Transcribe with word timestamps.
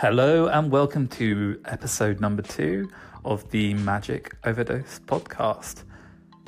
Hello, 0.00 0.46
and 0.46 0.70
welcome 0.70 1.08
to 1.08 1.60
episode 1.64 2.20
number 2.20 2.40
two 2.40 2.88
of 3.24 3.50
the 3.50 3.74
Magic 3.74 4.32
Overdose 4.44 5.00
podcast. 5.00 5.82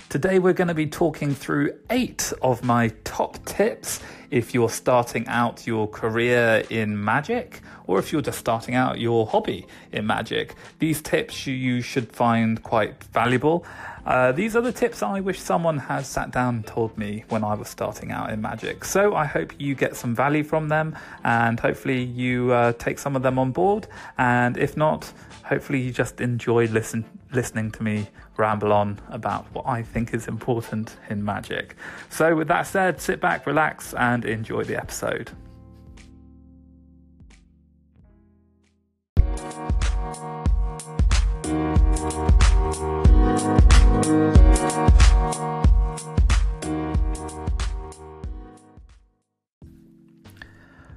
Today, 0.09 0.39
we're 0.39 0.53
going 0.53 0.69
to 0.69 0.75
be 0.75 0.87
talking 0.87 1.35
through 1.35 1.77
eight 1.91 2.33
of 2.43 2.63
my 2.63 2.93
top 3.03 3.45
tips 3.47 3.99
if 4.31 4.55
you're 4.55 4.71
starting 4.71 5.27
out 5.27 5.67
your 5.67 5.89
career 5.89 6.63
in 6.71 7.03
magic 7.03 7.61
or 7.89 7.99
if 7.99 8.13
you're 8.13 8.23
just 8.23 8.39
starting 8.39 8.77
out 8.77 9.01
your 9.01 9.27
hobby 9.27 9.67
in 9.91 10.07
magic. 10.07 10.55
These 10.79 11.03
tips 11.03 11.45
you 11.49 11.83
should 11.83 12.13
find 12.13 12.63
quite 12.63 13.03
valuable. 13.03 13.67
Uh, 14.07 14.33
these 14.33 14.57
are 14.57 14.61
the 14.61 14.73
tips 14.73 15.03
I 15.03 15.21
wish 15.21 15.41
someone 15.41 15.79
had 15.79 16.07
sat 16.07 16.31
down 16.31 16.57
and 16.57 16.67
told 16.67 16.97
me 16.97 17.25
when 17.29 17.45
I 17.45 17.55
was 17.55 17.69
starting 17.69 18.11
out 18.11 18.31
in 18.31 18.41
magic. 18.41 18.85
So 18.85 19.15
I 19.15 19.25
hope 19.25 19.53
you 19.59 19.75
get 19.75 19.97
some 19.97 20.15
value 20.15 20.43
from 20.45 20.69
them 20.69 20.97
and 21.25 21.61
hopefully 21.61 22.03
you 22.03 22.53
uh, 22.53 22.73
take 22.75 22.99
some 22.99 23.17
of 23.17 23.23
them 23.23 23.39
on 23.39 23.53
board. 23.53 23.87
And 24.19 24.57
if 24.57 24.77
not, 24.77 25.13
hopefully 25.45 25.81
you 25.81 25.93
just 25.93 26.21
enjoy 26.21 26.67
listen, 26.69 27.05
listening 27.33 27.71
to 27.73 27.83
me 27.83 28.09
ramble 28.37 28.73
on 28.73 28.99
about 29.11 29.45
what 29.53 29.67
I 29.67 29.83
think 29.83 30.15
is 30.15 30.29
important 30.29 30.97
in 31.11 31.25
magic. 31.25 31.77
So, 32.09 32.35
with 32.35 32.49
that 32.49 32.67
said, 32.67 33.01
sit 33.01 33.21
back, 33.21 33.47
relax, 33.47 33.93
and 33.95 34.25
enjoy 34.25 34.65
the 34.65 34.77
episode. 34.77 35.31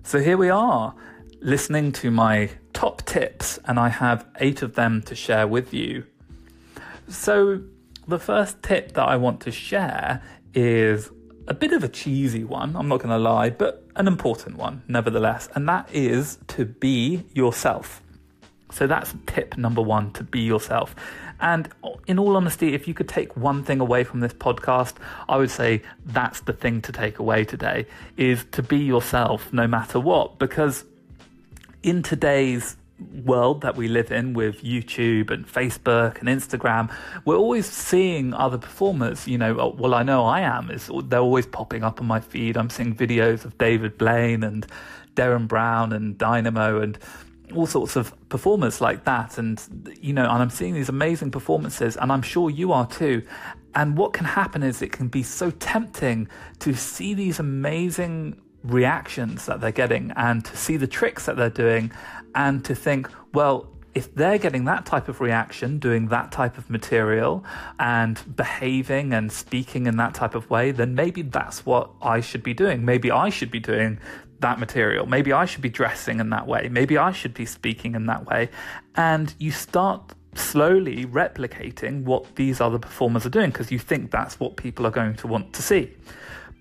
So 0.06 0.20
here 0.20 0.36
we 0.36 0.50
are, 0.50 0.94
listening 1.40 1.94
to 1.94 2.12
my 2.12 2.50
top 2.74 3.06
tips, 3.06 3.58
and 3.66 3.80
I 3.80 3.88
have 3.88 4.28
eight 4.42 4.62
of 4.62 4.76
them 4.76 5.02
to 5.04 5.16
share 5.16 5.48
with 5.48 5.74
you. 5.74 6.04
So, 7.08 7.62
the 8.06 8.20
first 8.20 8.62
tip 8.62 8.94
that 8.96 9.08
I 9.08 9.16
want 9.16 9.40
to 9.42 9.52
share 9.52 10.22
is 10.54 11.10
a 11.48 11.54
bit 11.54 11.72
of 11.72 11.86
a 11.86 11.88
cheesy 11.88 12.44
one, 12.44 12.76
I'm 12.76 12.90
not 12.90 12.98
going 12.98 13.10
to 13.12 13.18
lie, 13.18 13.50
but 13.50 13.88
an 13.96 14.08
important 14.08 14.58
one 14.58 14.84
nevertheless, 14.90 15.48
and 15.56 15.68
that 15.70 15.90
is 15.94 16.38
to 16.48 16.66
be 16.66 17.24
yourself. 17.34 18.03
So 18.74 18.88
that's 18.88 19.14
tip 19.28 19.58
number 19.58 19.82
one 19.82 20.12
to 20.14 20.24
be 20.24 20.42
yourself. 20.42 20.96
And 21.40 21.70
in 22.08 22.18
all 22.18 22.36
honesty, 22.36 22.74
if 22.74 22.88
you 22.88 22.94
could 22.94 23.10
take 23.10 23.36
one 23.36 23.64
thing 23.64 23.80
away 23.80 24.04
from 24.04 24.22
this 24.22 24.34
podcast, 24.34 24.96
I 25.28 25.38
would 25.38 25.52
say 25.52 25.82
that's 26.06 26.42
the 26.42 26.54
thing 26.54 26.82
to 26.84 26.92
take 26.92 27.20
away 27.20 27.44
today 27.44 27.86
is 28.18 28.46
to 28.52 28.64
be 28.64 28.78
yourself 28.78 29.52
no 29.52 29.68
matter 29.68 30.00
what. 30.00 30.40
Because 30.40 30.86
in 31.84 32.02
today's 32.02 32.78
world 33.26 33.62
that 33.62 33.76
we 33.76 33.88
live 33.88 34.12
in 34.12 34.34
with 34.34 34.64
YouTube 34.64 35.32
and 35.32 35.46
Facebook 35.46 36.20
and 36.20 36.30
Instagram, 36.30 36.92
we're 37.26 37.36
always 37.36 37.66
seeing 37.66 38.34
other 38.34 38.58
performers. 38.58 39.28
You 39.28 39.38
know, 39.38 39.60
uh, 39.60 39.68
well, 39.68 39.94
I 39.94 40.04
know 40.04 40.26
I 40.26 40.42
am. 40.42 40.72
Is 40.72 40.90
they're 41.06 41.20
always 41.20 41.46
popping 41.46 41.84
up 41.84 42.00
on 42.00 42.08
my 42.08 42.22
feed. 42.22 42.58
I'm 42.58 42.70
seeing 42.70 42.96
videos 42.96 43.44
of 43.46 43.58
David 43.58 43.98
Blaine 43.98 44.44
and 44.44 44.66
Derren 45.16 45.48
Brown 45.48 45.94
and 45.94 46.18
Dynamo 46.18 46.82
and 46.82 46.98
all 47.56 47.66
sorts 47.66 47.96
of 47.96 48.14
performers 48.30 48.82
like 48.82 49.04
that 49.06 49.38
and 49.38 49.62
you 50.02 50.14
know 50.14 50.24
and 50.24 50.42
i'm 50.42 50.50
seeing 50.50 50.74
these 50.74 50.90
amazing 50.90 51.32
performances 51.32 51.98
and 51.98 52.12
i'm 52.12 52.22
sure 52.22 52.50
you 52.50 52.72
are 52.72 52.88
too 52.88 53.22
and 53.76 53.98
what 53.98 54.14
can 54.14 54.26
happen 54.26 54.64
is 54.64 54.82
it 54.82 54.92
can 54.92 55.08
be 55.08 55.24
so 55.24 55.50
tempting 55.52 56.28
to 56.60 56.74
see 56.74 57.14
these 57.14 57.40
amazing 57.40 58.40
reactions 58.64 59.46
that 59.46 59.60
they're 59.60 59.72
getting 59.72 60.12
and 60.16 60.46
to 60.46 60.56
see 60.56 60.78
the 60.78 60.88
tricks 60.88 61.26
that 61.26 61.36
they're 61.36 61.50
doing 61.50 61.92
and 62.36 62.64
to 62.64 62.74
think 62.74 63.10
well 63.34 63.68
if 63.94 64.14
they're 64.16 64.38
getting 64.38 64.66
that 64.66 64.86
type 64.86 65.08
of 65.08 65.22
reaction, 65.22 65.78
doing 65.78 66.08
that 66.08 66.32
type 66.32 66.58
of 66.58 66.70
material, 66.70 67.44
and 67.80 68.36
behaving 68.36 69.14
and 69.14 69.32
speaking 69.32 69.86
in 69.86 69.98
that 69.98 70.14
type 70.16 70.36
of 70.36 70.50
way, 70.50 70.72
then 70.72 70.96
maybe 70.96 71.22
that's 71.22 71.66
what 71.66 71.92
I 72.02 72.20
should 72.20 72.44
be 72.44 72.54
doing. 72.54 72.86
Maybe 72.86 73.12
I 73.12 73.30
should 73.30 73.52
be 73.52 73.60
doing 73.60 74.00
that 74.44 74.60
material. 74.60 75.08
Maybe 75.08 75.34
I 75.34 75.46
should 75.46 75.62
be 75.62 75.70
dressing 75.70 76.20
in 76.20 76.30
that 76.30 76.46
way. 76.48 76.70
Maybe 76.70 76.98
I 76.98 77.12
should 77.12 77.34
be 77.34 77.46
speaking 77.46 77.96
in 77.96 78.06
that 78.06 78.28
way. 78.28 78.50
And 78.96 79.34
you 79.40 79.52
start 79.52 80.14
slowly 80.36 81.06
replicating 81.06 82.04
what 82.04 82.36
these 82.36 82.62
other 82.62 82.80
performers 82.80 83.26
are 83.26 83.30
doing 83.30 83.50
because 83.50 83.72
you 83.72 83.80
think 83.80 84.12
that's 84.12 84.40
what 84.40 84.56
people 84.56 84.86
are 84.86 84.92
going 84.92 85.16
to 85.16 85.28
want 85.28 85.54
to 85.54 85.62
see. 85.62 85.92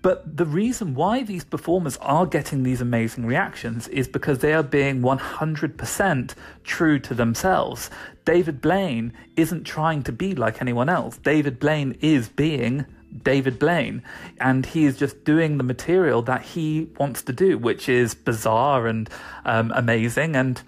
But 0.01 0.37
the 0.37 0.45
reason 0.45 0.95
why 0.95 1.23
these 1.23 1.45
performers 1.45 1.95
are 1.97 2.25
getting 2.25 2.63
these 2.63 2.81
amazing 2.81 3.25
reactions 3.25 3.87
is 3.87 4.07
because 4.07 4.39
they 4.39 4.53
are 4.53 4.63
being 4.63 5.01
100% 5.01 6.35
true 6.63 6.99
to 6.99 7.13
themselves. 7.13 7.89
David 8.25 8.59
Blaine 8.59 9.13
isn't 9.37 9.63
trying 9.63 10.03
to 10.03 10.11
be 10.11 10.35
like 10.35 10.61
anyone 10.61 10.89
else. 10.89 11.17
David 11.17 11.57
Blaine 11.57 11.97
is 12.01 12.27
being 12.27 12.85
David 13.21 13.59
Blaine, 13.59 14.01
and 14.39 14.65
he 14.65 14.85
is 14.85 14.97
just 14.97 15.23
doing 15.23 15.57
the 15.57 15.63
material 15.63 16.21
that 16.23 16.41
he 16.41 16.89
wants 16.99 17.21
to 17.23 17.33
do, 17.33 17.57
which 17.57 17.87
is 17.87 18.15
bizarre 18.15 18.87
and 18.87 19.09
um, 19.45 19.71
amazing, 19.75 20.35
and 20.35 20.61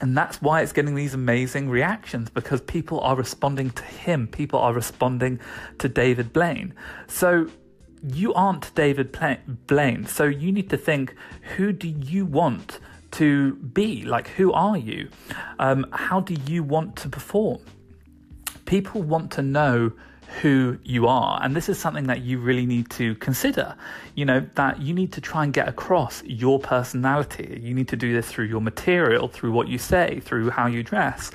and 0.00 0.16
that's 0.16 0.40
why 0.40 0.62
it's 0.62 0.72
getting 0.72 0.94
these 0.94 1.14
amazing 1.14 1.68
reactions 1.68 2.30
because 2.30 2.60
people 2.60 3.00
are 3.00 3.16
responding 3.16 3.70
to 3.70 3.82
him, 3.82 4.28
people 4.28 4.60
are 4.60 4.72
responding 4.72 5.40
to 5.78 5.88
David 5.88 6.32
Blaine. 6.32 6.72
So 7.08 7.48
you 8.02 8.32
aren't 8.34 8.72
David 8.74 9.16
Blaine, 9.66 10.06
so 10.06 10.24
you 10.24 10.52
need 10.52 10.70
to 10.70 10.76
think 10.76 11.14
who 11.56 11.72
do 11.72 11.88
you 11.88 12.26
want 12.26 12.78
to 13.12 13.54
be? 13.54 14.04
Like, 14.04 14.28
who 14.28 14.52
are 14.52 14.76
you? 14.76 15.08
Um, 15.58 15.86
how 15.92 16.20
do 16.20 16.34
you 16.46 16.62
want 16.62 16.94
to 16.96 17.08
perform? 17.08 17.58
People 18.66 19.02
want 19.02 19.32
to 19.32 19.42
know 19.42 19.92
who 20.40 20.78
you 20.84 21.06
are. 21.06 21.40
And 21.42 21.56
this 21.56 21.68
is 21.68 21.78
something 21.78 22.06
that 22.06 22.22
you 22.22 22.38
really 22.38 22.66
need 22.66 22.90
to 22.90 23.14
consider. 23.16 23.74
You 24.14 24.24
know, 24.24 24.46
that 24.54 24.80
you 24.80 24.94
need 24.94 25.12
to 25.12 25.20
try 25.20 25.44
and 25.44 25.52
get 25.52 25.68
across 25.68 26.22
your 26.24 26.58
personality. 26.58 27.60
You 27.62 27.74
need 27.74 27.88
to 27.88 27.96
do 27.96 28.12
this 28.12 28.28
through 28.28 28.46
your 28.46 28.60
material, 28.60 29.28
through 29.28 29.52
what 29.52 29.68
you 29.68 29.78
say, 29.78 30.20
through 30.20 30.50
how 30.50 30.66
you 30.66 30.82
dress. 30.82 31.30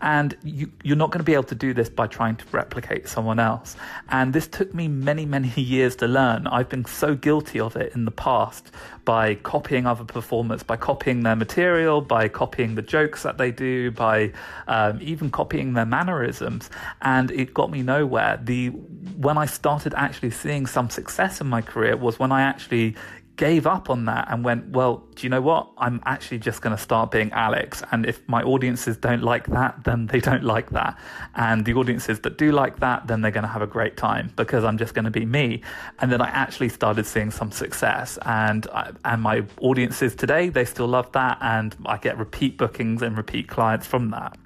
And 0.00 0.36
you, 0.42 0.70
you're 0.82 0.96
not 0.96 1.10
going 1.10 1.20
to 1.20 1.24
be 1.24 1.34
able 1.34 1.44
to 1.44 1.54
do 1.54 1.74
this 1.74 1.88
by 1.88 2.06
trying 2.06 2.36
to 2.36 2.44
replicate 2.52 3.08
someone 3.08 3.38
else. 3.38 3.76
And 4.08 4.32
this 4.32 4.46
took 4.46 4.74
me 4.74 4.88
many, 4.88 5.26
many 5.26 5.48
years 5.56 5.96
to 5.96 6.06
learn. 6.06 6.46
I've 6.46 6.68
been 6.68 6.84
so 6.84 7.14
guilty 7.14 7.60
of 7.60 7.76
it 7.76 7.94
in 7.94 8.04
the 8.04 8.10
past 8.10 8.70
by 9.04 9.36
copying 9.36 9.86
other 9.86 10.04
performers, 10.04 10.62
by 10.62 10.76
copying 10.76 11.22
their 11.22 11.36
material, 11.36 12.00
by 12.00 12.28
copying 12.28 12.74
the 12.74 12.82
jokes 12.82 13.22
that 13.22 13.38
they 13.38 13.50
do, 13.50 13.90
by 13.90 14.32
um, 14.66 14.98
even 15.00 15.30
copying 15.30 15.72
their 15.72 15.86
mannerisms. 15.86 16.70
And 17.02 17.30
it 17.30 17.54
got 17.54 17.70
me 17.70 17.82
nowhere. 17.82 18.38
The 18.42 18.68
when 18.68 19.38
I 19.38 19.46
started 19.46 19.94
actually 19.96 20.30
seeing 20.30 20.66
some 20.66 20.90
success 20.90 21.40
in 21.40 21.46
my 21.46 21.62
career 21.62 21.96
was 21.96 22.18
when 22.18 22.30
I 22.30 22.42
actually 22.42 22.96
gave 23.38 23.66
up 23.66 23.88
on 23.88 24.04
that 24.04 24.26
and 24.30 24.44
went, 24.44 24.68
well, 24.70 25.06
do 25.14 25.22
you 25.22 25.30
know 25.30 25.40
what? 25.40 25.70
I'm 25.78 26.02
actually 26.04 26.40
just 26.40 26.60
going 26.60 26.76
to 26.76 26.82
start 26.82 27.12
being 27.12 27.30
Alex. 27.32 27.82
And 27.92 28.04
if 28.04 28.28
my 28.28 28.42
audiences 28.42 28.96
don't 28.96 29.22
like 29.22 29.46
that, 29.46 29.84
then 29.84 30.06
they 30.06 30.20
don't 30.20 30.42
like 30.42 30.70
that. 30.70 30.98
And 31.36 31.64
the 31.64 31.74
audiences 31.74 32.20
that 32.20 32.36
do 32.36 32.50
like 32.50 32.80
that, 32.80 33.06
then 33.06 33.22
they're 33.22 33.30
going 33.30 33.44
to 33.44 33.48
have 33.48 33.62
a 33.62 33.66
great 33.66 33.96
time 33.96 34.32
because 34.36 34.64
I'm 34.64 34.76
just 34.76 34.92
going 34.92 35.04
to 35.04 35.10
be 35.10 35.24
me. 35.24 35.62
And 36.00 36.10
then 36.12 36.20
I 36.20 36.28
actually 36.28 36.68
started 36.68 37.06
seeing 37.06 37.30
some 37.30 37.52
success. 37.52 38.18
And 38.26 38.66
I, 38.74 38.90
and 39.04 39.22
my 39.22 39.44
audiences 39.60 40.16
today, 40.16 40.48
they 40.48 40.64
still 40.64 40.88
love 40.88 41.10
that. 41.12 41.38
And 41.40 41.76
I 41.86 41.96
get 41.96 42.18
repeat 42.18 42.58
bookings 42.58 43.02
and 43.02 43.16
repeat 43.16 43.48
clients 43.48 43.86
from 43.86 44.10
that. 44.10 44.36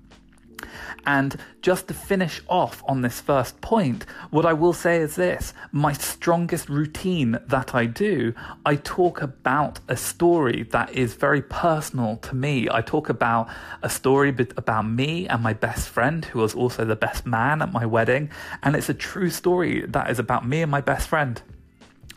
And 1.06 1.36
just 1.60 1.88
to 1.88 1.94
finish 1.94 2.40
off 2.48 2.82
on 2.86 3.02
this 3.02 3.20
first 3.20 3.60
point, 3.60 4.04
what 4.30 4.46
I 4.46 4.52
will 4.52 4.72
say 4.72 4.98
is 4.98 5.16
this 5.16 5.54
my 5.70 5.92
strongest 5.92 6.68
routine 6.68 7.38
that 7.46 7.74
I 7.74 7.86
do, 7.86 8.34
I 8.64 8.76
talk 8.76 9.22
about 9.22 9.80
a 9.88 9.96
story 9.96 10.64
that 10.70 10.92
is 10.92 11.14
very 11.14 11.42
personal 11.42 12.16
to 12.18 12.34
me. 12.34 12.68
I 12.70 12.80
talk 12.80 13.08
about 13.08 13.48
a 13.82 13.90
story 13.90 14.30
about 14.56 14.86
me 14.86 15.28
and 15.28 15.42
my 15.42 15.52
best 15.52 15.88
friend, 15.88 16.24
who 16.24 16.40
was 16.40 16.54
also 16.54 16.84
the 16.84 16.96
best 16.96 17.26
man 17.26 17.62
at 17.62 17.72
my 17.72 17.86
wedding. 17.86 18.30
And 18.62 18.76
it's 18.76 18.88
a 18.88 18.94
true 18.94 19.30
story 19.30 19.84
that 19.86 20.10
is 20.10 20.18
about 20.18 20.46
me 20.46 20.62
and 20.62 20.70
my 20.70 20.80
best 20.80 21.08
friend. 21.08 21.40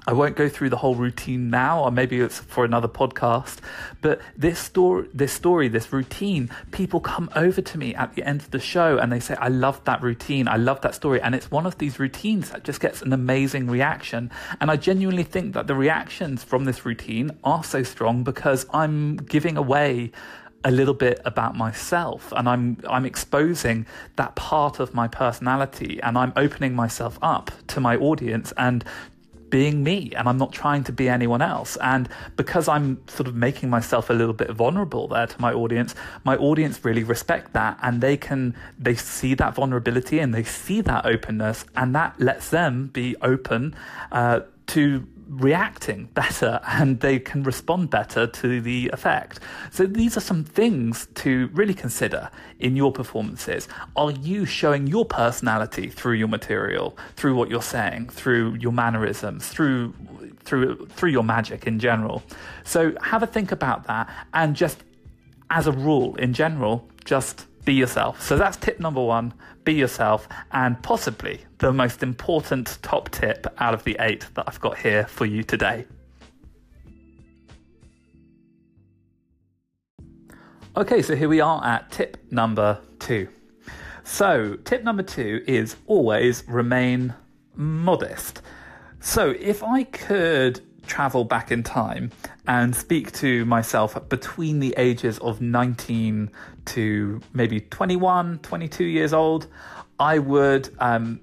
I 0.07 0.13
won't 0.13 0.35
go 0.35 0.47
through 0.47 0.69
the 0.69 0.77
whole 0.77 0.95
routine 0.95 1.49
now, 1.49 1.83
or 1.83 1.91
maybe 1.91 2.19
it's 2.19 2.39
for 2.39 2.63
another 2.63 2.87
podcast. 2.87 3.57
But 4.01 4.21
this 4.37 4.59
story, 4.59 5.09
this 5.13 5.33
story, 5.33 5.67
this 5.67 5.91
routine, 5.91 6.49
people 6.71 6.99
come 6.99 7.29
over 7.35 7.61
to 7.61 7.77
me 7.77 7.95
at 7.95 8.13
the 8.13 8.23
end 8.23 8.41
of 8.41 8.51
the 8.51 8.59
show 8.59 8.97
and 8.97 9.11
they 9.11 9.19
say, 9.19 9.35
"I 9.35 9.47
love 9.47 9.83
that 9.85 10.03
routine. 10.03 10.47
I 10.47 10.57
love 10.57 10.81
that 10.81 10.93
story." 10.93 11.19
And 11.21 11.33
it's 11.33 11.49
one 11.49 11.65
of 11.65 11.79
these 11.79 11.99
routines 11.99 12.51
that 12.51 12.63
just 12.63 12.79
gets 12.79 13.01
an 13.01 13.13
amazing 13.13 13.67
reaction. 13.67 14.29
And 14.61 14.69
I 14.69 14.77
genuinely 14.77 15.23
think 15.23 15.53
that 15.53 15.65
the 15.67 15.75
reactions 15.75 16.43
from 16.43 16.65
this 16.65 16.85
routine 16.85 17.31
are 17.43 17.63
so 17.63 17.81
strong 17.81 18.23
because 18.23 18.67
I'm 18.71 19.17
giving 19.17 19.57
away 19.57 20.11
a 20.63 20.71
little 20.71 20.95
bit 20.95 21.21
about 21.25 21.55
myself 21.55 22.33
and 22.35 22.49
I'm 22.49 22.77
I'm 22.89 23.05
exposing 23.05 23.85
that 24.15 24.35
part 24.35 24.79
of 24.79 24.95
my 24.95 25.07
personality 25.07 25.99
and 26.01 26.17
I'm 26.17 26.33
opening 26.35 26.75
myself 26.75 27.19
up 27.21 27.51
to 27.67 27.79
my 27.79 27.95
audience 27.95 28.51
and 28.57 28.83
being 29.49 29.83
me 29.83 30.11
and 30.15 30.27
I'm 30.27 30.37
not 30.37 30.51
trying 30.51 30.83
to 30.85 30.91
be 30.91 31.07
anyone 31.09 31.41
else. 31.41 31.77
And 31.77 32.09
because 32.35 32.67
I'm 32.67 33.07
sort 33.07 33.27
of 33.27 33.35
making 33.35 33.69
myself 33.69 34.09
a 34.09 34.13
little 34.13 34.33
bit 34.33 34.51
vulnerable 34.51 35.07
there 35.07 35.27
to 35.27 35.41
my 35.41 35.53
audience, 35.53 35.95
my 36.23 36.35
audience 36.35 36.83
really 36.83 37.03
respect 37.03 37.53
that 37.53 37.77
and 37.81 38.01
they 38.01 38.17
can, 38.17 38.55
they 38.77 38.95
see 38.95 39.33
that 39.35 39.55
vulnerability 39.55 40.19
and 40.19 40.33
they 40.33 40.43
see 40.43 40.81
that 40.81 41.05
openness 41.05 41.65
and 41.75 41.95
that 41.95 42.19
lets 42.19 42.49
them 42.49 42.87
be 42.87 43.15
open 43.21 43.75
uh, 44.11 44.41
to 44.67 45.07
reacting 45.37 46.05
better 46.13 46.59
and 46.67 46.99
they 46.99 47.19
can 47.19 47.43
respond 47.43 47.89
better 47.89 48.27
to 48.27 48.61
the 48.61 48.89
effect. 48.93 49.39
So 49.71 49.85
these 49.85 50.17
are 50.17 50.21
some 50.21 50.43
things 50.43 51.07
to 51.15 51.49
really 51.53 51.73
consider 51.73 52.29
in 52.59 52.75
your 52.75 52.91
performances. 52.91 53.67
Are 53.95 54.11
you 54.11 54.45
showing 54.45 54.87
your 54.87 55.05
personality 55.05 55.89
through 55.89 56.13
your 56.13 56.27
material, 56.27 56.97
through 57.15 57.35
what 57.35 57.49
you're 57.49 57.61
saying, 57.61 58.09
through 58.09 58.55
your 58.55 58.71
mannerisms, 58.71 59.47
through 59.47 59.93
through 60.43 60.85
through 60.87 61.09
your 61.09 61.23
magic 61.23 61.67
in 61.67 61.79
general? 61.79 62.23
So 62.63 62.93
have 63.01 63.23
a 63.23 63.27
think 63.27 63.51
about 63.51 63.85
that 63.87 64.09
and 64.33 64.55
just 64.55 64.83
as 65.49 65.67
a 65.67 65.71
rule 65.71 66.15
in 66.15 66.33
general, 66.33 66.87
just 67.03 67.45
be 67.65 67.73
yourself. 67.73 68.21
So 68.21 68.37
that's 68.37 68.57
tip 68.57 68.79
number 68.79 69.03
one 69.03 69.33
be 69.65 69.73
yourself, 69.73 70.29
and 70.51 70.81
possibly 70.81 71.41
the 71.57 71.73
most 71.73 72.03
important 72.03 72.77
top 72.81 73.09
tip 73.09 73.47
out 73.57 73.73
of 73.73 73.83
the 73.83 73.97
eight 73.99 74.27
that 74.35 74.45
I've 74.47 74.59
got 74.59 74.77
here 74.77 75.05
for 75.07 75.25
you 75.25 75.43
today. 75.43 75.85
Okay, 80.77 81.01
so 81.01 81.15
here 81.15 81.29
we 81.29 81.41
are 81.41 81.63
at 81.65 81.91
tip 81.91 82.17
number 82.31 82.79
two. 82.99 83.27
So, 84.03 84.55
tip 84.65 84.83
number 84.83 85.03
two 85.03 85.43
is 85.47 85.77
always 85.87 86.43
remain 86.47 87.13
modest. 87.55 88.41
So, 88.99 89.31
if 89.39 89.63
I 89.63 89.85
could 89.85 90.61
travel 90.85 91.23
back 91.23 91.51
in 91.51 91.63
time 91.63 92.11
and 92.47 92.75
speak 92.75 93.11
to 93.13 93.45
myself 93.45 93.97
between 94.09 94.59
the 94.59 94.73
ages 94.77 95.17
of 95.19 95.41
19 95.41 96.29
to 96.65 97.21
maybe 97.33 97.59
21, 97.59 98.39
22 98.39 98.83
years 98.83 99.13
old, 99.13 99.47
I 99.99 100.19
would 100.19 100.69
um, 100.79 101.19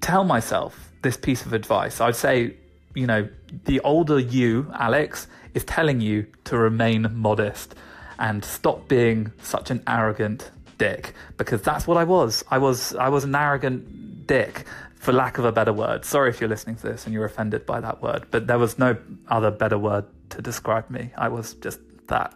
tell 0.00 0.24
myself 0.24 0.92
this 1.02 1.16
piece 1.16 1.44
of 1.46 1.52
advice. 1.52 2.00
I'd 2.00 2.16
say, 2.16 2.54
you 2.94 3.06
know, 3.06 3.28
the 3.64 3.80
older 3.80 4.18
you, 4.18 4.70
Alex, 4.74 5.26
is 5.54 5.64
telling 5.64 6.00
you 6.00 6.26
to 6.44 6.56
remain 6.58 7.08
modest 7.14 7.74
and 8.18 8.44
stop 8.44 8.88
being 8.88 9.32
such 9.42 9.70
an 9.70 9.82
arrogant 9.86 10.50
dick 10.76 11.14
because 11.36 11.62
that's 11.62 11.86
what 11.86 11.96
I 11.96 12.04
was. 12.04 12.44
I 12.50 12.58
was 12.58 12.94
I 12.94 13.08
was 13.08 13.24
an 13.24 13.34
arrogant 13.34 14.26
dick 14.26 14.64
for 14.98 15.12
lack 15.12 15.38
of 15.38 15.44
a 15.44 15.52
better 15.52 15.72
word. 15.72 16.04
Sorry 16.04 16.30
if 16.30 16.40
you're 16.40 16.48
listening 16.48 16.76
to 16.76 16.82
this 16.82 17.04
and 17.04 17.14
you're 17.14 17.24
offended 17.24 17.64
by 17.66 17.80
that 17.80 18.02
word, 18.02 18.26
but 18.30 18.46
there 18.46 18.58
was 18.58 18.78
no 18.78 18.96
other 19.28 19.50
better 19.50 19.78
word 19.78 20.04
to 20.30 20.42
describe 20.42 20.90
me. 20.90 21.12
I 21.16 21.28
was 21.28 21.54
just 21.54 21.80
that. 22.08 22.34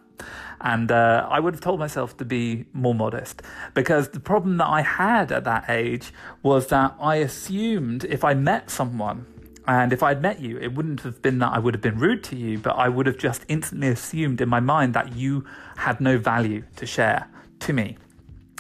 And 0.61 0.93
uh, 0.93 1.27
I 1.29 1.41
would 1.41 1.55
have 1.55 1.61
told 1.61 1.81
myself 1.81 2.17
to 2.19 2.25
be 2.25 2.67
more 2.73 2.95
modest 2.95 3.43
because 3.75 4.11
the 4.11 4.21
problem 4.21 4.59
that 4.59 4.69
I 4.69 4.83
had 4.83 5.33
at 5.33 5.43
that 5.45 5.69
age 5.69 6.13
was 6.43 6.69
that 6.69 6.95
I 7.01 7.17
assumed 7.17 8.05
if 8.05 8.23
I 8.23 8.35
met 8.35 8.71
someone 8.71 9.27
and 9.67 9.93
if 9.93 10.03
I'd 10.03 10.23
met 10.23 10.41
you, 10.41 10.59
it 10.59 10.75
wouldn't 10.75 11.01
have 11.01 11.21
been 11.23 11.39
that 11.41 11.53
I 11.53 11.59
would 11.59 11.75
have 11.75 11.83
been 11.83 11.99
rude 11.99 12.23
to 12.25 12.37
you, 12.37 12.59
but 12.59 12.73
I 12.73 12.89
would 12.89 13.07
have 13.07 13.19
just 13.19 13.45
instantly 13.49 13.89
assumed 13.89 14.41
in 14.41 14.49
my 14.49 14.61
mind 14.61 14.95
that 14.95 15.17
you 15.17 15.45
had 15.77 16.01
no 16.01 16.19
value 16.19 16.63
to 16.77 16.87
share 16.87 17.29
to 17.61 17.73
me 17.73 17.97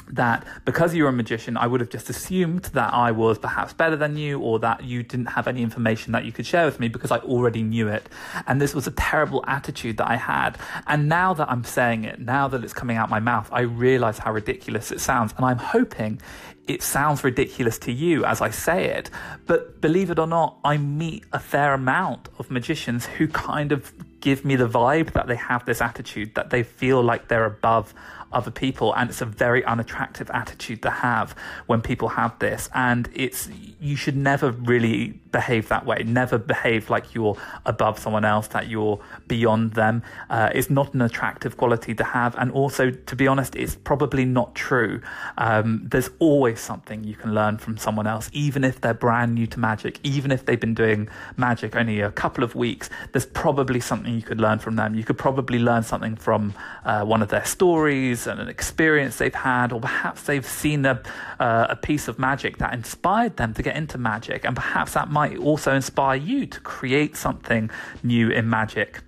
that 0.09 0.47
because 0.65 0.95
you're 0.95 1.09
a 1.09 1.13
magician, 1.13 1.57
I 1.57 1.67
would 1.67 1.81
have 1.81 1.91
just 1.91 2.11
assumed 2.11 2.65
that 2.75 2.93
I 2.93 3.11
was 3.13 3.39
perhaps 3.39 3.73
better 3.73 3.97
than 3.97 4.17
you 4.17 4.41
or 4.41 4.59
that 4.61 4.85
you 4.85 5.03
didn't 5.03 5.27
have 5.27 5.49
any 5.49 5.63
information 5.63 6.13
that 6.13 6.25
you 6.25 6.33
could 6.33 6.47
share 6.47 6.65
with 6.65 6.81
me 6.81 6.89
because 6.89 7.11
I 7.11 7.19
already 7.19 7.63
knew 7.63 7.89
it. 7.89 8.09
And 8.47 8.61
this 8.61 8.75
was 8.75 8.87
a 8.87 8.91
terrible 8.93 9.45
attitude 9.47 9.97
that 9.99 10.09
I 10.09 10.17
had. 10.17 10.59
And 10.87 11.09
now 11.09 11.35
that 11.35 11.51
I'm 11.51 11.65
saying 11.65 12.05
it, 12.05 12.21
now 12.21 12.49
that 12.49 12.63
it's 12.65 12.73
coming 12.73 12.97
out 12.97 13.11
my 13.11 13.21
mouth, 13.21 13.49
I 13.53 13.61
realize 13.61 14.19
how 14.19 14.33
ridiculous 14.33 14.91
it 14.93 15.01
sounds. 15.01 15.33
And 15.37 15.45
I'm 15.45 15.59
hoping 15.59 16.21
it 16.69 16.83
sounds 16.83 17.25
ridiculous 17.25 17.79
to 17.81 17.93
you 17.93 18.25
as 18.25 18.41
I 18.41 18.51
say 18.51 18.87
it. 18.87 19.11
But 19.47 19.81
believe 19.81 20.11
it 20.11 20.19
or 20.19 20.27
not, 20.27 20.59
I 20.65 20.77
meet 20.79 21.25
a 21.33 21.39
fair 21.39 21.75
amount 21.75 22.29
of 22.39 22.51
magicians 22.51 23.07
who 23.07 23.29
kind 23.29 23.73
of 23.73 23.93
give 24.21 24.45
me 24.45 24.57
the 24.57 24.69
vibe 24.69 25.13
that 25.13 25.27
they 25.27 25.37
have 25.37 25.65
this 25.67 25.81
attitude, 25.81 26.35
that 26.37 26.51
they 26.51 26.63
feel 26.63 27.03
like 27.03 27.29
they're 27.29 27.45
above 27.45 27.93
other 28.32 28.50
people 28.50 28.94
and 28.94 29.11
it's 29.11 29.20
a 29.20 29.26
very 29.26 29.64
unattractive 29.64 30.31
attitude 30.31 30.82
to 30.82 30.90
have 30.90 31.32
when 31.67 31.81
people 31.81 32.08
have 32.08 32.38
this. 32.38 32.69
And 32.75 33.08
it's 33.14 33.49
you 33.81 33.96
should 33.96 34.17
never 34.17 34.52
really 34.52 35.20
behave 35.32 35.69
that 35.69 35.87
way. 35.87 36.02
Never 36.05 36.38
behave 36.38 36.90
like 36.90 37.14
you're 37.14 37.37
above 37.67 37.99
someone 37.99 38.25
else 38.25 38.49
that 38.49 38.69
you're 38.69 39.00
beyond 39.26 39.73
them. 39.73 40.02
Uh, 40.31 40.50
it's 40.55 40.70
not 40.70 40.94
an 40.94 41.02
attractive 41.02 41.56
quality 41.56 41.94
to 41.94 42.05
have. 42.05 42.37
And 42.37 42.50
also 42.52 42.90
to 42.90 43.17
be 43.17 43.26
honest 43.26 43.55
it's 43.56 43.76
probably 43.76 44.25
not 44.25 44.55
true. 44.55 45.00
Um, 45.38 45.87
there's 45.90 46.11
always 46.19 46.61
something 46.61 47.05
you 47.05 47.14
can 47.14 47.34
learn 47.34 47.58
from 47.58 47.76
someone 47.76 48.06
else. 48.06 48.31
Even 48.32 48.64
if 48.64 48.81
they're 48.81 48.94
brand 48.94 49.34
new 49.34 49.46
to 49.46 49.58
magic 49.58 49.99
even 50.02 50.31
if 50.31 50.44
they've 50.46 50.61
been 50.61 50.75
doing 50.75 51.08
magic 51.37 51.75
only 51.76 52.00
a 52.00 52.11
couple 52.11 52.44
of 52.44 52.55
weeks 52.55 52.90
there's 53.12 53.26
probably 53.26 53.81
something 53.81 54.14
you 54.14 54.23
could 54.23 54.40
learn 54.40 54.58
from 54.58 54.76
them. 54.76 54.94
You 54.94 55.05
could 55.05 55.19
probably 55.19 55.58
learn 55.58 55.82
something 55.82 56.17
from 56.17 56.55
uh, 56.84 57.05
one 57.05 57.23
of 57.23 57.29
their 57.29 57.44
stories 57.44 58.22
and 58.27 58.41
an 58.41 58.49
experience 58.49 59.17
they've 59.17 59.35
had, 59.35 59.73
or 59.73 59.81
perhaps 59.81 60.23
they've 60.23 60.47
seen 60.47 60.85
a, 60.85 61.03
uh, 61.41 61.67
a 61.71 61.77
piece 61.77 62.09
of 62.09 62.19
magic 62.19 62.59
that 62.59 62.75
inspired 62.75 63.37
them 63.37 63.55
to 63.55 63.63
get 63.63 63.77
into 63.77 63.99
magic, 63.99 64.45
and 64.45 64.57
perhaps 64.57 64.95
that 64.95 65.11
might 65.11 65.37
also 65.39 65.75
inspire 65.75 66.17
you 66.17 66.47
to 66.47 66.61
create 66.61 67.17
something 67.17 67.71
new 68.03 68.31
in 68.31 68.49
magic. 68.49 69.01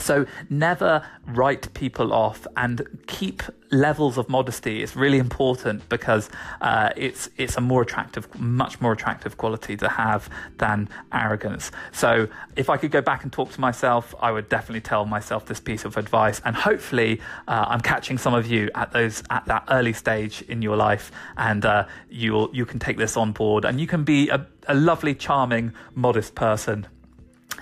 So 0.00 0.26
never 0.48 1.06
write 1.26 1.72
people 1.74 2.12
off 2.12 2.46
and 2.56 2.86
keep 3.06 3.42
levels 3.70 4.18
of 4.18 4.28
modesty. 4.28 4.82
It's 4.82 4.96
really 4.96 5.18
important 5.18 5.88
because 5.88 6.28
uh, 6.60 6.90
it's 6.96 7.30
it's 7.36 7.56
a 7.56 7.60
more 7.60 7.82
attractive, 7.82 8.28
much 8.38 8.80
more 8.80 8.92
attractive 8.92 9.36
quality 9.36 9.76
to 9.76 9.88
have 9.88 10.28
than 10.58 10.88
arrogance. 11.12 11.70
So 11.92 12.28
if 12.56 12.68
I 12.68 12.76
could 12.76 12.90
go 12.90 13.00
back 13.00 13.22
and 13.22 13.32
talk 13.32 13.52
to 13.52 13.60
myself, 13.60 14.14
I 14.20 14.32
would 14.32 14.48
definitely 14.48 14.80
tell 14.80 15.06
myself 15.06 15.46
this 15.46 15.60
piece 15.60 15.84
of 15.84 15.96
advice, 15.96 16.40
and 16.44 16.56
hopefully 16.56 17.20
uh, 17.46 17.66
I'm 17.68 17.80
catching 17.80 18.18
some 18.18 18.34
of 18.34 18.46
you 18.46 18.70
at 18.74 18.92
those 18.92 19.22
at 19.30 19.46
that 19.46 19.64
early 19.70 19.92
stage 19.92 20.42
in 20.42 20.62
your 20.62 20.76
life, 20.76 21.12
and 21.36 21.64
uh, 21.64 21.86
you 22.08 22.50
you 22.52 22.66
can 22.66 22.78
take 22.78 22.96
this 22.96 23.16
on 23.16 23.32
board, 23.32 23.64
and 23.64 23.80
you 23.80 23.86
can 23.86 24.04
be 24.04 24.28
a, 24.30 24.46
a 24.66 24.74
lovely, 24.74 25.14
charming, 25.14 25.72
modest 25.94 26.34
person 26.34 26.86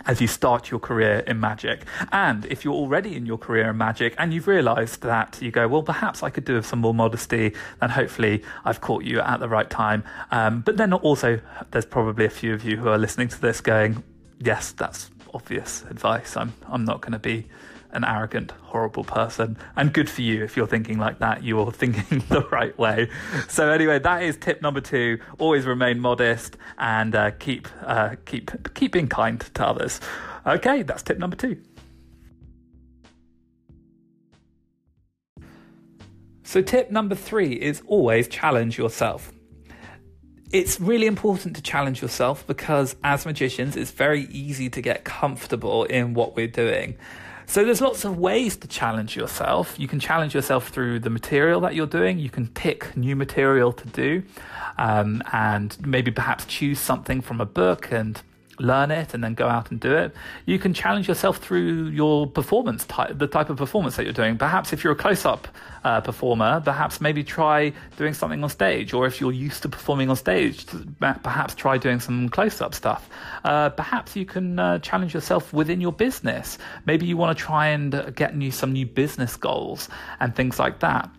as 0.09 0.21
you 0.21 0.27
start 0.27 0.71
your 0.71 0.81
career 0.81 1.23
in 1.27 1.39
magic. 1.39 1.83
And 2.11 2.47
if 2.47 2.65
you're 2.65 2.75
already 2.75 3.15
in 3.15 3.27
your 3.27 3.39
career 3.39 3.71
in 3.71 3.77
magic 3.77 4.15
and 4.19 4.33
you've 4.33 4.49
realized 4.49 5.03
that 5.03 5.39
you 5.41 5.51
go, 5.51 5.69
well, 5.69 5.83
perhaps 5.83 6.23
I 6.23 6.31
could 6.31 6.47
do 6.47 6.55
with 6.55 6.67
some 6.67 6.81
more 6.81 6.95
modesty, 6.95 7.55
then 7.81 7.91
hopefully 7.91 8.43
I've 8.65 8.81
caught 8.81 9.05
you 9.05 9.21
at 9.21 9.39
the 9.39 9.49
right 9.49 9.69
time. 9.69 10.03
Um, 10.31 10.63
but 10.63 10.79
then 10.79 10.93
also, 10.95 11.41
there's 11.71 11.87
probably 11.87 12.25
a 12.25 12.31
few 12.31 12.55
of 12.55 12.65
you 12.65 12.79
who 12.79 12.89
are 12.89 12.99
listening 12.99 13.29
to 13.29 13.41
this 13.41 13.61
going, 13.61 14.03
yes, 14.41 14.73
that's 14.73 15.11
obvious 15.35 15.85
advice. 15.91 16.37
I'm, 16.37 16.55
I'm 16.67 16.85
not 16.85 17.03
going 17.03 17.13
to 17.13 17.19
be 17.19 17.47
an 17.91 18.05
arrogant, 18.05 18.51
horrible 18.63 19.05
person. 19.05 19.57
And 19.77 19.93
good 19.93 20.09
for 20.09 20.23
you 20.23 20.45
if 20.45 20.57
you're 20.57 20.67
thinking 20.67 20.99
like 20.99 21.19
that, 21.19 21.45
you're 21.45 21.73
thinking 21.83 22.23
the 22.29 22.43
right 22.51 22.77
way. 22.79 23.09
So 23.49 23.71
anyway, 23.71 23.99
that 24.01 24.23
is 24.23 24.37
tip 24.37 24.63
number 24.63 24.81
two. 24.81 25.19
Always 25.39 25.67
remain 25.67 26.01
modest 26.01 26.57
and 26.79 27.15
uh, 27.15 27.31
keep 27.33 27.69
uh, 27.83 28.17
keep 28.25 28.51
keep 28.75 28.93
being 28.93 29.09
kind 29.09 29.41
to 29.41 29.67
others. 29.67 30.01
Okay, 30.47 30.83
that's 30.83 31.03
tip 31.03 31.19
number 31.19 31.37
two. 31.37 31.61
So 36.43 36.63
tip 36.63 36.91
number 36.91 37.15
three 37.15 37.53
is 37.53 37.83
always 37.87 38.27
challenge 38.27 38.79
yourself 38.79 39.33
it's 40.51 40.81
really 40.81 41.07
important 41.07 41.57
to 41.57 41.63
challenge 41.63 42.01
yourself 42.01 42.47
because 42.47 42.97
as 43.05 43.27
magicians, 43.27 43.77
it's 43.77 43.91
very 43.91 44.23
easy 44.25 44.71
to 44.71 44.81
get 44.81 45.05
comfortable 45.05 45.85
in 45.85 46.15
what 46.15 46.37
we're 46.37 46.47
doing. 46.47 46.97
So 47.49 47.65
there's 47.65 47.81
lots 47.81 48.05
of 48.05 48.19
ways 48.19 48.59
to 48.59 48.69
challenge 48.69 49.17
yourself. 49.17 49.75
You 49.81 49.89
can 49.89 50.01
challenge 50.01 50.35
yourself 50.35 50.69
through 50.69 51.01
the 51.01 51.09
material 51.09 51.63
that 51.63 51.75
you're 51.75 51.87
doing. 51.87 52.19
You 52.19 52.29
can 52.29 52.47
pick 52.47 52.95
new 52.95 53.17
material 53.17 53.73
to 53.73 53.89
do, 53.89 54.23
um, 54.77 55.23
and 55.33 55.75
maybe 55.85 56.11
perhaps 56.11 56.45
choose 56.45 56.79
something 56.79 57.23
from 57.23 57.41
a 57.41 57.47
book 57.47 57.91
and 57.91 58.21
learn 58.59 58.91
it 58.91 59.15
and 59.15 59.23
then 59.23 59.35
go 59.35 59.49
out 59.49 59.71
and 59.71 59.81
do 59.81 59.95
it. 59.95 60.15
You 60.47 60.59
can 60.59 60.75
challenge 60.75 61.09
yourself 61.09 61.39
through 61.39 61.89
your 61.89 62.27
performance 62.27 62.85
type, 62.85 63.19
the 63.19 63.27
type 63.27 63.51
of 63.51 63.57
performance 63.57 63.97
that 63.97 64.05
you're 64.05 64.13
doing. 64.13 64.39
Perhaps 64.39 64.73
if 64.73 64.85
you're 64.85 64.93
a 64.93 64.97
close-up 64.97 65.49
uh, 65.85 66.01
performer, 66.01 66.61
perhaps 66.65 67.01
maybe 67.01 67.23
try 67.25 67.73
doing 67.97 68.15
something 68.15 68.43
on 68.43 68.51
stage, 68.51 68.93
or 68.93 69.07
if 69.07 69.21
you're 69.21 69.33
used 69.33 69.63
to 69.63 69.69
performing 69.69 70.11
on 70.11 70.17
stage, 70.17 70.67
perhaps 70.99 71.55
try 71.55 71.79
doing 71.79 72.01
some 72.01 72.29
close-up 72.29 72.75
stuff. 72.75 73.09
Uh, 73.45 73.69
perhaps 73.71 74.17
you 74.17 74.25
can 74.25 74.59
uh, 74.59 74.79
challenge 74.81 75.15
yourself 75.15 75.53
within 75.53 75.81
your 75.81 75.93
business. 75.93 76.59
Maybe 76.87 77.07
you 77.07 77.17
want 77.17 77.37
to 77.37 77.45
try 77.45 77.69
and 77.69 78.15
get 78.15 78.37
new 78.37 78.51
some 78.51 78.73
new 78.73 78.87
business 78.87 79.37
goals 79.37 79.89
and 80.21 80.35
things 80.35 80.59
like 80.59 80.81
that. 80.81 81.11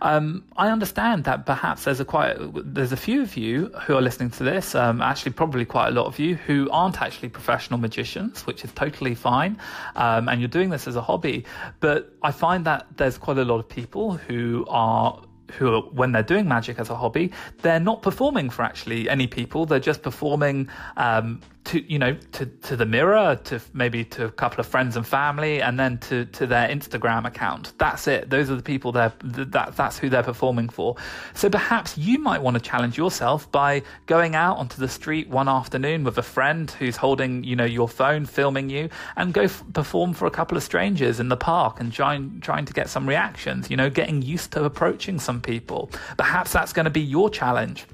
Um, 0.00 0.44
I 0.56 0.68
understand 0.68 1.24
that 1.24 1.46
perhaps 1.46 1.84
there's 1.84 2.00
a 2.00 2.04
quite 2.04 2.36
there's 2.54 2.92
a 2.92 2.96
few 2.96 3.22
of 3.22 3.36
you 3.36 3.66
who 3.86 3.94
are 3.94 4.02
listening 4.02 4.30
to 4.30 4.44
this, 4.44 4.74
um, 4.74 5.00
actually 5.00 5.32
probably 5.32 5.64
quite 5.64 5.88
a 5.88 5.90
lot 5.90 6.06
of 6.06 6.18
you 6.18 6.36
who 6.36 6.68
aren't 6.70 7.00
actually 7.02 7.28
professional 7.28 7.78
magicians, 7.78 8.46
which 8.46 8.64
is 8.64 8.72
totally 8.72 9.14
fine, 9.14 9.58
um, 9.96 10.28
and 10.28 10.40
you're 10.40 10.48
doing 10.48 10.70
this 10.70 10.86
as 10.86 10.96
a 10.96 11.02
hobby. 11.02 11.44
But 11.80 12.12
I 12.22 12.32
find 12.32 12.64
that 12.66 12.86
there's 12.96 13.18
quite 13.18 13.38
a 13.38 13.44
lot 13.44 13.58
of 13.58 13.68
people 13.68 14.14
who 14.14 14.66
are 14.68 15.22
who, 15.52 15.80
when 15.92 16.12
they're 16.12 16.22
doing 16.22 16.48
magic 16.48 16.78
as 16.78 16.90
a 16.90 16.96
hobby, 16.96 17.32
they're 17.62 17.80
not 17.80 18.02
performing 18.02 18.50
for 18.50 18.62
actually 18.62 19.08
any 19.08 19.26
people. 19.26 19.64
They're 19.66 19.78
just 19.78 20.02
performing 20.02 20.68
um, 20.96 21.40
to, 21.66 21.92
you 21.92 21.98
know, 21.98 22.16
to, 22.32 22.46
to 22.46 22.76
the 22.76 22.86
mirror, 22.86 23.38
to 23.44 23.60
maybe 23.72 24.04
to 24.04 24.24
a 24.24 24.30
couple 24.30 24.60
of 24.60 24.66
friends 24.66 24.96
and 24.96 25.06
family, 25.06 25.60
and 25.60 25.78
then 25.78 25.98
to, 25.98 26.24
to 26.26 26.46
their 26.46 26.68
Instagram 26.68 27.26
account. 27.26 27.72
That's 27.78 28.06
it. 28.06 28.30
Those 28.30 28.50
are 28.50 28.56
the 28.56 28.62
people 28.62 28.92
they're, 28.92 29.12
that, 29.22 29.76
that's 29.76 29.98
who 29.98 30.08
they're 30.08 30.22
performing 30.22 30.68
for. 30.68 30.96
So 31.34 31.50
perhaps 31.50 31.98
you 31.98 32.18
might 32.18 32.40
want 32.40 32.54
to 32.54 32.60
challenge 32.60 32.96
yourself 32.96 33.50
by 33.50 33.82
going 34.06 34.34
out 34.34 34.58
onto 34.58 34.80
the 34.80 34.88
street 34.88 35.28
one 35.28 35.48
afternoon 35.48 36.04
with 36.04 36.18
a 36.18 36.22
friend 36.22 36.70
who's 36.70 36.96
holding, 36.96 37.44
you 37.44 37.56
know, 37.56 37.64
your 37.64 37.88
phone, 37.88 38.26
filming 38.26 38.70
you, 38.70 38.88
and 39.16 39.34
go 39.34 39.42
f- 39.42 39.64
perform 39.72 40.14
for 40.14 40.26
a 40.26 40.30
couple 40.30 40.56
of 40.56 40.62
strangers 40.62 41.20
in 41.20 41.28
the 41.28 41.36
park 41.36 41.80
and 41.80 41.92
trying, 41.92 42.40
trying 42.40 42.64
to 42.64 42.72
get 42.72 42.88
some 42.88 43.08
reactions, 43.08 43.70
you 43.70 43.76
know, 43.76 43.90
getting 43.90 44.22
used 44.22 44.52
to 44.52 44.64
approaching 44.64 45.18
some 45.18 45.40
people. 45.40 45.90
Perhaps 46.16 46.52
that's 46.52 46.72
going 46.72 46.84
to 46.84 46.90
be 46.90 47.00
your 47.00 47.28
challenge. 47.28 47.86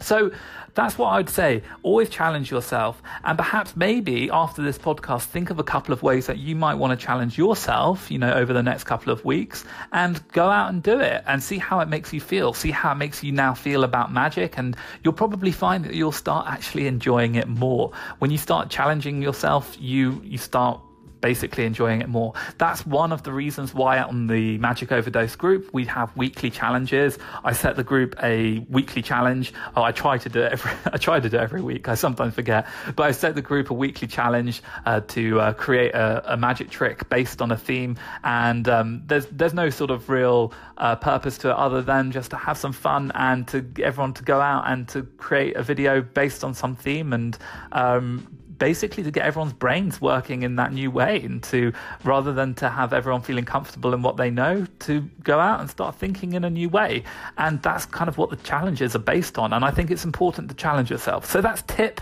So 0.00 0.32
that's 0.74 0.96
what 0.96 1.08
I'd 1.08 1.28
say. 1.28 1.62
Always 1.82 2.08
challenge 2.08 2.50
yourself. 2.50 3.02
And 3.24 3.36
perhaps 3.36 3.76
maybe 3.76 4.30
after 4.30 4.62
this 4.62 4.78
podcast, 4.78 5.24
think 5.24 5.50
of 5.50 5.58
a 5.58 5.64
couple 5.64 5.92
of 5.92 6.02
ways 6.02 6.26
that 6.26 6.38
you 6.38 6.56
might 6.56 6.74
want 6.74 6.98
to 6.98 7.06
challenge 7.06 7.36
yourself, 7.36 8.10
you 8.10 8.18
know, 8.18 8.32
over 8.32 8.52
the 8.52 8.62
next 8.62 8.84
couple 8.84 9.12
of 9.12 9.24
weeks 9.24 9.64
and 9.92 10.26
go 10.28 10.48
out 10.48 10.70
and 10.70 10.82
do 10.82 10.98
it 10.98 11.22
and 11.26 11.42
see 11.42 11.58
how 11.58 11.80
it 11.80 11.88
makes 11.88 12.12
you 12.12 12.20
feel. 12.20 12.52
See 12.52 12.70
how 12.70 12.92
it 12.92 12.96
makes 12.96 13.22
you 13.22 13.32
now 13.32 13.54
feel 13.54 13.84
about 13.84 14.12
magic. 14.12 14.56
And 14.58 14.76
you'll 15.04 15.12
probably 15.12 15.52
find 15.52 15.84
that 15.84 15.94
you'll 15.94 16.12
start 16.12 16.46
actually 16.48 16.86
enjoying 16.86 17.34
it 17.34 17.48
more. 17.48 17.92
When 18.18 18.30
you 18.30 18.38
start 18.38 18.70
challenging 18.70 19.22
yourself, 19.22 19.76
you, 19.78 20.22
you 20.24 20.38
start 20.38 20.80
basically 21.22 21.64
enjoying 21.64 22.02
it 22.02 22.08
more. 22.08 22.34
That's 22.58 22.84
one 22.84 23.12
of 23.12 23.22
the 23.22 23.32
reasons 23.32 23.72
why 23.72 23.98
on 24.00 24.26
the 24.26 24.58
Magic 24.58 24.92
Overdose 24.92 25.36
group 25.36 25.70
we 25.72 25.86
have 25.86 26.14
weekly 26.16 26.50
challenges. 26.50 27.18
I 27.44 27.52
set 27.52 27.76
the 27.76 27.84
group 27.84 28.14
a 28.22 28.58
weekly 28.68 29.00
challenge. 29.00 29.54
Oh, 29.74 29.82
I 29.82 29.92
try 29.92 30.18
to 30.18 30.28
do 30.28 30.42
it 30.42 30.52
every. 30.52 30.72
I 30.92 30.98
try 30.98 31.20
to 31.20 31.30
do 31.30 31.38
it 31.38 31.40
every 31.40 31.62
week. 31.62 31.88
I 31.88 31.94
sometimes 31.94 32.34
forget, 32.34 32.66
but 32.96 33.04
I 33.04 33.12
set 33.12 33.34
the 33.34 33.42
group 33.42 33.70
a 33.70 33.74
weekly 33.74 34.08
challenge 34.08 34.62
uh, 34.84 35.00
to 35.08 35.40
uh, 35.40 35.52
create 35.54 35.94
a, 35.94 36.34
a, 36.34 36.36
magic 36.36 36.68
trick 36.70 37.08
based 37.08 37.40
on 37.40 37.52
a 37.52 37.56
theme. 37.56 37.96
And 38.24 38.68
um, 38.68 39.02
there's 39.06 39.26
there's 39.26 39.54
no 39.54 39.70
sort 39.70 39.90
of 39.90 40.10
real 40.10 40.52
uh, 40.76 40.96
purpose 40.96 41.38
to 41.38 41.50
it 41.50 41.56
other 41.56 41.80
than 41.80 42.10
just 42.10 42.30
to 42.30 42.36
have 42.36 42.58
some 42.58 42.72
fun 42.72 43.12
and 43.14 43.46
to 43.48 43.64
everyone 43.82 44.12
to 44.14 44.24
go 44.24 44.40
out 44.40 44.64
and 44.66 44.88
to 44.88 45.04
create 45.16 45.56
a 45.56 45.62
video 45.62 46.02
based 46.02 46.42
on 46.42 46.52
some 46.52 46.74
theme 46.74 47.12
and 47.12 47.38
um, 47.70 48.26
basically 48.62 49.02
to 49.02 49.10
get 49.10 49.24
everyone's 49.24 49.52
brains 49.52 50.00
working 50.00 50.44
in 50.44 50.54
that 50.54 50.72
new 50.72 50.88
way 50.88 51.20
and 51.24 51.42
to 51.42 51.72
rather 52.04 52.32
than 52.32 52.54
to 52.54 52.68
have 52.68 52.92
everyone 52.92 53.20
feeling 53.20 53.44
comfortable 53.44 53.92
in 53.92 54.02
what 54.02 54.16
they 54.16 54.30
know 54.30 54.64
to 54.78 55.00
go 55.24 55.40
out 55.40 55.58
and 55.58 55.68
start 55.68 55.96
thinking 55.96 56.34
in 56.34 56.44
a 56.44 56.48
new 56.48 56.68
way. 56.68 57.02
And 57.38 57.60
that's 57.60 57.84
kind 57.86 58.06
of 58.08 58.18
what 58.18 58.30
the 58.30 58.36
challenges 58.36 58.94
are 58.94 59.00
based 59.00 59.36
on. 59.36 59.52
And 59.52 59.64
i 59.64 59.72
think 59.72 59.90
it's 59.90 60.04
important 60.04 60.48
to 60.48 60.54
challenge 60.54 60.92
yourself. 60.92 61.28
So 61.28 61.40
that's 61.40 61.62
tip 61.62 62.00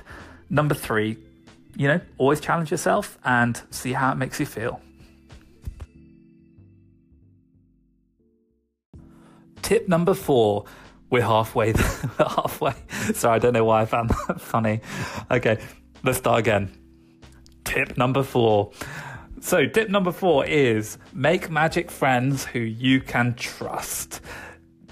number 0.51 0.75
three. 0.75 1.17
You 1.77 1.89
know 1.89 2.01
always 2.19 2.41
challenge 2.41 2.71
yourself 2.71 3.17
and 3.25 3.63
see 3.71 3.95
how 3.95 4.13
it 4.13 4.17
makes 4.17 4.39
you 4.39 4.45
feel. 4.45 4.83
Tip 9.63 9.89
number 9.89 10.13
four. 10.13 10.67
We're 11.09 11.23
halfway 11.23 11.73
halfway. 12.19 12.75
Sorry 13.15 13.37
i 13.37 13.39
don't 13.39 13.55
know 13.55 13.65
why 13.65 13.81
i 13.81 13.87
found 13.87 14.11
that 14.11 14.41
funny. 14.53 14.83
Okay 15.31 15.59
Let's 16.03 16.19
start 16.19 16.39
again. 16.39 16.71
Tip 17.65 17.99
number 17.99 18.23
four. 18.23 18.73
So, 19.43 19.67
tip 19.67 19.91
number 19.91 20.13
four 20.13 20.47
is 20.47 20.97
make 21.13 21.51
magic 21.51 21.91
friends 21.91 22.45
who 22.45 22.59
you 22.59 23.01
can 23.01 23.35
trust. 23.35 24.23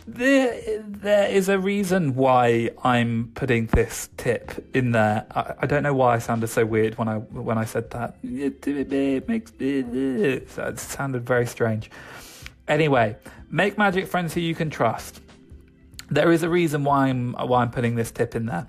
There, 0.07 0.83
there 0.83 1.29
is 1.29 1.49
a 1.49 1.59
reason 1.59 2.15
why 2.15 2.71
I'm 2.83 3.31
putting 3.35 3.67
this 3.67 4.11
tip 4.17 4.71
in 4.75 4.93
there. 4.93 5.27
I, 5.35 5.55
I 5.61 5.67
don't 5.67 5.83
know 5.83 5.95
why 5.95 6.15
I 6.15 6.19
sounded 6.19 6.49
so 6.49 6.65
weird 6.67 6.99
when 6.99 7.09
I 7.09 7.17
when 7.17 7.57
I 7.57 7.65
said 7.65 7.91
that. 7.91 8.17
It, 8.23 9.29
makes 9.29 9.53
it 9.59 10.79
sounded 10.79 11.27
very 11.27 11.47
strange. 11.47 11.91
Anyway, 12.67 13.17
make 13.51 13.79
magic 13.79 14.07
friends 14.09 14.35
who 14.35 14.41
you 14.41 14.55
can 14.55 14.69
trust. 14.69 15.21
There 16.11 16.33
is 16.33 16.43
a 16.43 16.49
reason 16.49 16.85
why 16.85 17.09
I'm 17.09 17.33
why 17.33 17.63
I'm 17.63 17.71
putting 17.71 17.97
this 17.97 18.11
tip 18.11 18.35
in 18.35 18.47
there. 18.47 18.67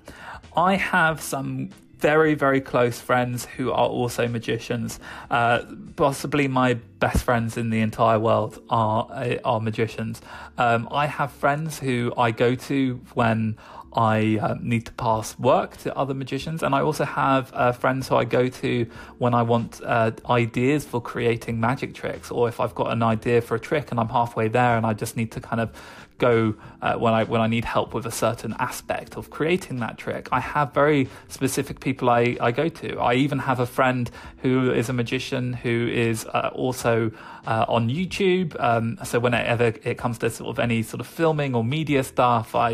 I 0.56 0.76
have 0.76 1.22
some 1.22 1.70
very, 2.00 2.34
very 2.34 2.60
close 2.60 3.00
friends 3.00 3.46
who 3.56 3.70
are 3.70 3.88
also 3.88 4.26
magicians. 4.26 4.98
Uh, 5.30 5.60
possibly 5.96 6.48
my 6.48 6.74
best 6.98 7.22
friends 7.22 7.56
in 7.56 7.70
the 7.70 7.80
entire 7.80 8.18
world 8.18 8.62
are 8.70 9.38
are 9.44 9.60
magicians. 9.60 10.20
Um, 10.58 10.88
I 10.90 11.06
have 11.06 11.30
friends 11.32 11.78
who 11.78 12.12
I 12.16 12.30
go 12.30 12.54
to 12.54 13.00
when 13.14 13.56
I 13.92 14.38
uh, 14.40 14.54
need 14.60 14.86
to 14.86 14.92
pass 14.92 15.38
work 15.38 15.76
to 15.78 15.96
other 15.96 16.14
magicians, 16.14 16.62
and 16.62 16.74
I 16.74 16.80
also 16.80 17.04
have 17.04 17.52
uh, 17.52 17.72
friends 17.72 18.08
who 18.08 18.16
I 18.16 18.24
go 18.24 18.48
to 18.48 18.86
when 19.18 19.34
I 19.34 19.42
want 19.42 19.80
uh, 19.84 20.12
ideas 20.28 20.84
for 20.84 21.00
creating 21.00 21.60
magic 21.60 21.94
tricks, 21.94 22.30
or 22.30 22.48
if 22.48 22.60
I've 22.60 22.74
got 22.74 22.92
an 22.92 23.02
idea 23.02 23.40
for 23.40 23.56
a 23.56 23.60
trick 23.60 23.90
and 23.90 23.98
I'm 24.00 24.08
halfway 24.08 24.48
there 24.48 24.76
and 24.76 24.86
I 24.86 24.92
just 24.94 25.16
need 25.16 25.32
to 25.32 25.40
kind 25.40 25.60
of 25.60 25.70
go 26.20 26.54
uh, 26.80 26.94
when 26.94 27.12
I 27.12 27.24
when 27.24 27.40
I 27.40 27.48
need 27.48 27.64
help 27.64 27.92
with 27.92 28.06
a 28.06 28.10
certain 28.12 28.54
aspect 28.60 29.16
of 29.16 29.30
creating 29.30 29.80
that 29.80 29.98
trick. 29.98 30.28
I 30.30 30.38
have 30.38 30.72
very 30.72 31.08
specific 31.28 31.80
people 31.80 32.08
I, 32.08 32.36
I 32.40 32.52
go 32.52 32.68
to. 32.68 32.98
I 32.98 33.14
even 33.14 33.40
have 33.40 33.58
a 33.58 33.66
friend 33.66 34.08
who 34.42 34.70
is 34.70 34.88
a 34.88 34.92
magician 34.92 35.54
who 35.54 35.88
is 35.88 36.26
uh, 36.26 36.50
also 36.52 37.10
uh, 37.46 37.64
on 37.68 37.88
YouTube. 37.88 38.54
Um, 38.60 38.98
so 39.04 39.18
whenever 39.18 39.72
it 39.82 39.98
comes 39.98 40.18
to 40.18 40.30
sort 40.30 40.50
of 40.50 40.58
any 40.58 40.82
sort 40.82 41.00
of 41.00 41.06
filming 41.06 41.54
or 41.54 41.64
media 41.64 42.04
stuff, 42.04 42.54
I 42.54 42.70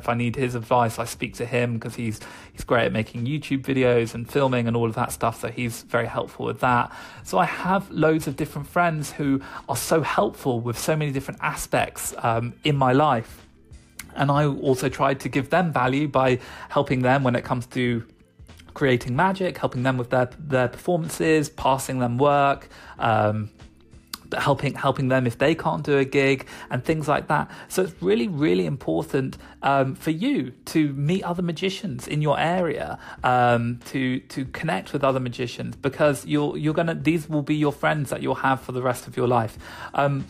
if 0.00 0.08
I 0.08 0.14
need 0.14 0.36
his 0.36 0.54
advice, 0.54 0.98
I 0.98 1.04
speak 1.04 1.34
to 1.36 1.46
him 1.46 1.74
because 1.74 1.96
he's 1.96 2.20
he's 2.60 2.66
great 2.66 2.84
at 2.84 2.92
making 2.92 3.24
YouTube 3.24 3.62
videos 3.62 4.14
and 4.14 4.30
filming 4.30 4.68
and 4.68 4.76
all 4.76 4.86
of 4.86 4.94
that 4.94 5.12
stuff. 5.12 5.40
So 5.40 5.48
he's 5.48 5.82
very 5.82 6.06
helpful 6.06 6.44
with 6.44 6.60
that. 6.60 6.92
So 7.24 7.38
I 7.38 7.46
have 7.46 7.90
loads 7.90 8.26
of 8.26 8.36
different 8.36 8.68
friends 8.68 9.10
who 9.12 9.40
are 9.66 9.76
so 9.76 10.02
helpful 10.02 10.60
with 10.60 10.78
so 10.78 10.94
many 10.94 11.10
different 11.10 11.40
aspects 11.42 12.14
um, 12.18 12.52
in 12.62 12.76
my 12.76 12.92
life. 12.92 13.46
And 14.14 14.30
I 14.30 14.44
also 14.44 14.90
try 14.90 15.14
to 15.14 15.28
give 15.30 15.48
them 15.48 15.72
value 15.72 16.06
by 16.06 16.38
helping 16.68 17.00
them 17.00 17.22
when 17.22 17.34
it 17.34 17.44
comes 17.44 17.64
to 17.68 18.04
creating 18.74 19.16
magic, 19.16 19.56
helping 19.56 19.82
them 19.82 19.96
with 19.96 20.10
their 20.10 20.28
their 20.38 20.68
performances, 20.68 21.48
passing 21.48 21.98
them 21.98 22.18
work, 22.18 22.68
um, 22.98 23.50
helping 24.38 24.74
helping 24.74 25.08
them 25.08 25.26
if 25.26 25.38
they 25.38 25.54
can't 25.54 25.84
do 25.84 25.98
a 25.98 26.04
gig 26.04 26.46
and 26.70 26.84
things 26.84 27.08
like 27.08 27.28
that. 27.28 27.50
So 27.68 27.82
it's 27.82 27.94
really 28.02 28.28
really 28.28 28.66
important 28.66 29.38
um, 29.62 29.94
for 29.94 30.10
you 30.10 30.52
to 30.66 30.92
meet 30.94 31.22
other 31.22 31.42
magicians 31.42 32.08
in 32.08 32.22
your 32.22 32.38
area, 32.38 32.98
um, 33.24 33.80
to 33.86 34.20
to 34.20 34.44
connect 34.46 34.92
with 34.92 35.04
other 35.04 35.20
magicians 35.20 35.76
because 35.76 36.26
you're 36.26 36.56
you're 36.56 36.74
gonna 36.74 36.94
these 36.94 37.28
will 37.28 37.42
be 37.42 37.56
your 37.56 37.72
friends 37.72 38.10
that 38.10 38.22
you'll 38.22 38.34
have 38.36 38.60
for 38.60 38.72
the 38.72 38.82
rest 38.82 39.06
of 39.06 39.16
your 39.16 39.28
life. 39.28 39.58
Um, 39.94 40.26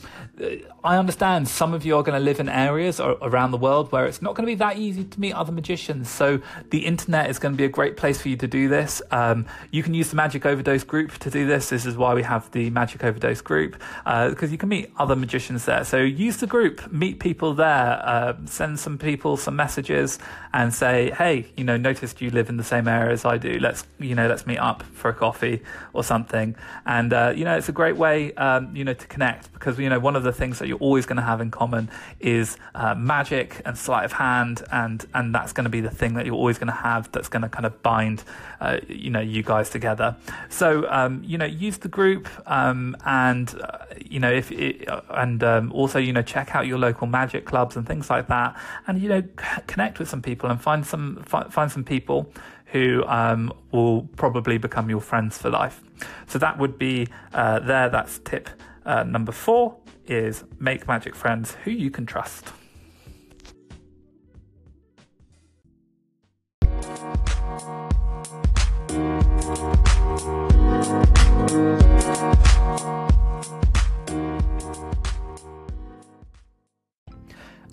I 0.82 0.96
understand 0.96 1.48
some 1.48 1.74
of 1.74 1.84
you 1.84 1.96
are 1.96 2.02
going 2.02 2.18
to 2.18 2.24
live 2.24 2.40
in 2.40 2.48
areas 2.48 3.00
around 3.00 3.50
the 3.50 3.58
world 3.58 3.92
where 3.92 4.06
it's 4.06 4.22
not 4.22 4.34
going 4.34 4.46
to 4.46 4.50
be 4.50 4.56
that 4.56 4.78
easy 4.78 5.04
to 5.04 5.20
meet 5.20 5.34
other 5.34 5.52
magicians. 5.52 6.08
So 6.08 6.40
the 6.70 6.86
internet 6.86 7.28
is 7.28 7.38
going 7.38 7.52
to 7.52 7.58
be 7.58 7.64
a 7.64 7.68
great 7.68 7.96
place 7.96 8.20
for 8.20 8.28
you 8.28 8.36
to 8.38 8.46
do 8.46 8.68
this. 8.68 9.02
Um, 9.10 9.46
you 9.70 9.82
can 9.82 9.92
use 9.92 10.10
the 10.10 10.16
Magic 10.16 10.46
Overdose 10.46 10.84
group 10.84 11.12
to 11.18 11.30
do 11.30 11.46
this. 11.46 11.68
This 11.68 11.84
is 11.84 11.96
why 11.96 12.14
we 12.14 12.22
have 12.22 12.50
the 12.52 12.70
Magic 12.70 13.04
Overdose 13.04 13.42
group 13.42 13.76
because 14.04 14.50
uh, 14.50 14.52
you 14.52 14.58
can 14.58 14.68
meet 14.68 14.92
other 14.98 15.16
magicians 15.16 15.64
there. 15.64 15.84
So 15.84 15.98
use 15.98 16.38
the 16.38 16.46
group, 16.46 16.90
meet 16.92 17.20
people 17.20 17.54
there, 17.54 18.00
uh, 18.04 18.34
send 18.46 18.78
some 18.78 18.98
people 18.98 19.36
some 19.36 19.56
messages, 19.56 20.18
and 20.52 20.74
say, 20.74 21.10
hey, 21.10 21.46
you 21.56 21.64
know, 21.64 21.76
noticed 21.76 22.20
you 22.20 22.30
live 22.30 22.48
in 22.48 22.56
the 22.56 22.64
same 22.64 22.88
area 22.88 23.12
as 23.12 23.24
I 23.24 23.38
do. 23.38 23.58
Let's 23.58 23.86
you 23.98 24.14
know, 24.14 24.28
let's 24.28 24.46
meet 24.46 24.58
up 24.58 24.82
for 24.82 25.10
a 25.10 25.14
coffee 25.14 25.62
or 25.92 26.02
something. 26.04 26.56
And 26.86 27.12
uh, 27.12 27.32
you 27.36 27.44
know, 27.44 27.56
it's 27.56 27.68
a 27.68 27.72
great 27.72 27.96
way, 27.96 28.32
um, 28.34 28.74
you 28.74 28.84
know, 28.84 28.94
to 28.94 29.06
connect 29.06 29.52
because 29.52 29.78
you 29.78 29.88
know 29.88 29.98
one 29.98 30.16
of 30.16 30.22
the 30.22 30.32
things 30.32 30.58
that 30.58 30.68
you're 30.68 30.78
always 30.78 31.06
going 31.06 31.16
to 31.16 31.22
have 31.22 31.40
in 31.40 31.50
common 31.50 31.90
is 32.18 32.56
uh, 32.74 32.94
magic 32.94 33.62
and 33.64 33.76
sleight 33.76 34.04
of 34.04 34.12
hand, 34.12 34.62
and 34.72 35.06
and 35.14 35.34
that's 35.34 35.52
going 35.52 35.64
to 35.64 35.70
be 35.70 35.80
the 35.80 35.90
thing 35.90 36.14
that 36.14 36.26
you're 36.26 36.34
always 36.34 36.58
going 36.58 36.68
to 36.68 36.72
have 36.72 37.10
that's 37.12 37.28
going 37.28 37.42
to 37.42 37.48
kind 37.48 37.66
of 37.66 37.82
bind, 37.82 38.24
uh, 38.60 38.78
you 38.88 39.10
know, 39.10 39.20
you 39.20 39.42
guys 39.42 39.70
together. 39.70 40.16
So 40.48 40.86
um, 40.90 41.22
you 41.24 41.38
know, 41.38 41.46
use 41.46 41.78
the 41.78 41.88
group, 41.88 42.28
um, 42.46 42.96
and 43.04 43.54
uh, 43.60 43.79
you 44.04 44.20
know, 44.20 44.30
if 44.30 44.50
it, 44.52 44.88
and 45.10 45.42
um, 45.42 45.72
also 45.72 45.98
you 45.98 46.12
know, 46.12 46.22
check 46.22 46.54
out 46.54 46.66
your 46.66 46.78
local 46.78 47.06
magic 47.06 47.44
clubs 47.44 47.76
and 47.76 47.86
things 47.86 48.10
like 48.10 48.28
that, 48.28 48.56
and 48.86 49.00
you 49.00 49.08
know, 49.08 49.22
c- 49.22 49.62
connect 49.66 49.98
with 49.98 50.08
some 50.08 50.22
people 50.22 50.50
and 50.50 50.60
find 50.60 50.86
some 50.86 51.22
find 51.24 51.70
some 51.70 51.84
people 51.84 52.32
who 52.66 53.04
um, 53.06 53.52
will 53.72 54.02
probably 54.16 54.58
become 54.58 54.88
your 54.88 55.00
friends 55.00 55.36
for 55.38 55.50
life. 55.50 55.82
So 56.26 56.38
that 56.38 56.58
would 56.58 56.78
be 56.78 57.08
uh, 57.32 57.58
there. 57.60 57.88
That's 57.88 58.18
tip 58.20 58.48
uh, 58.84 59.04
number 59.04 59.32
four 59.32 59.76
is 60.06 60.44
make 60.58 60.88
magic 60.88 61.14
friends 61.14 61.56
who 61.64 61.70
you 61.70 61.90
can 61.90 62.06
trust. 62.06 62.52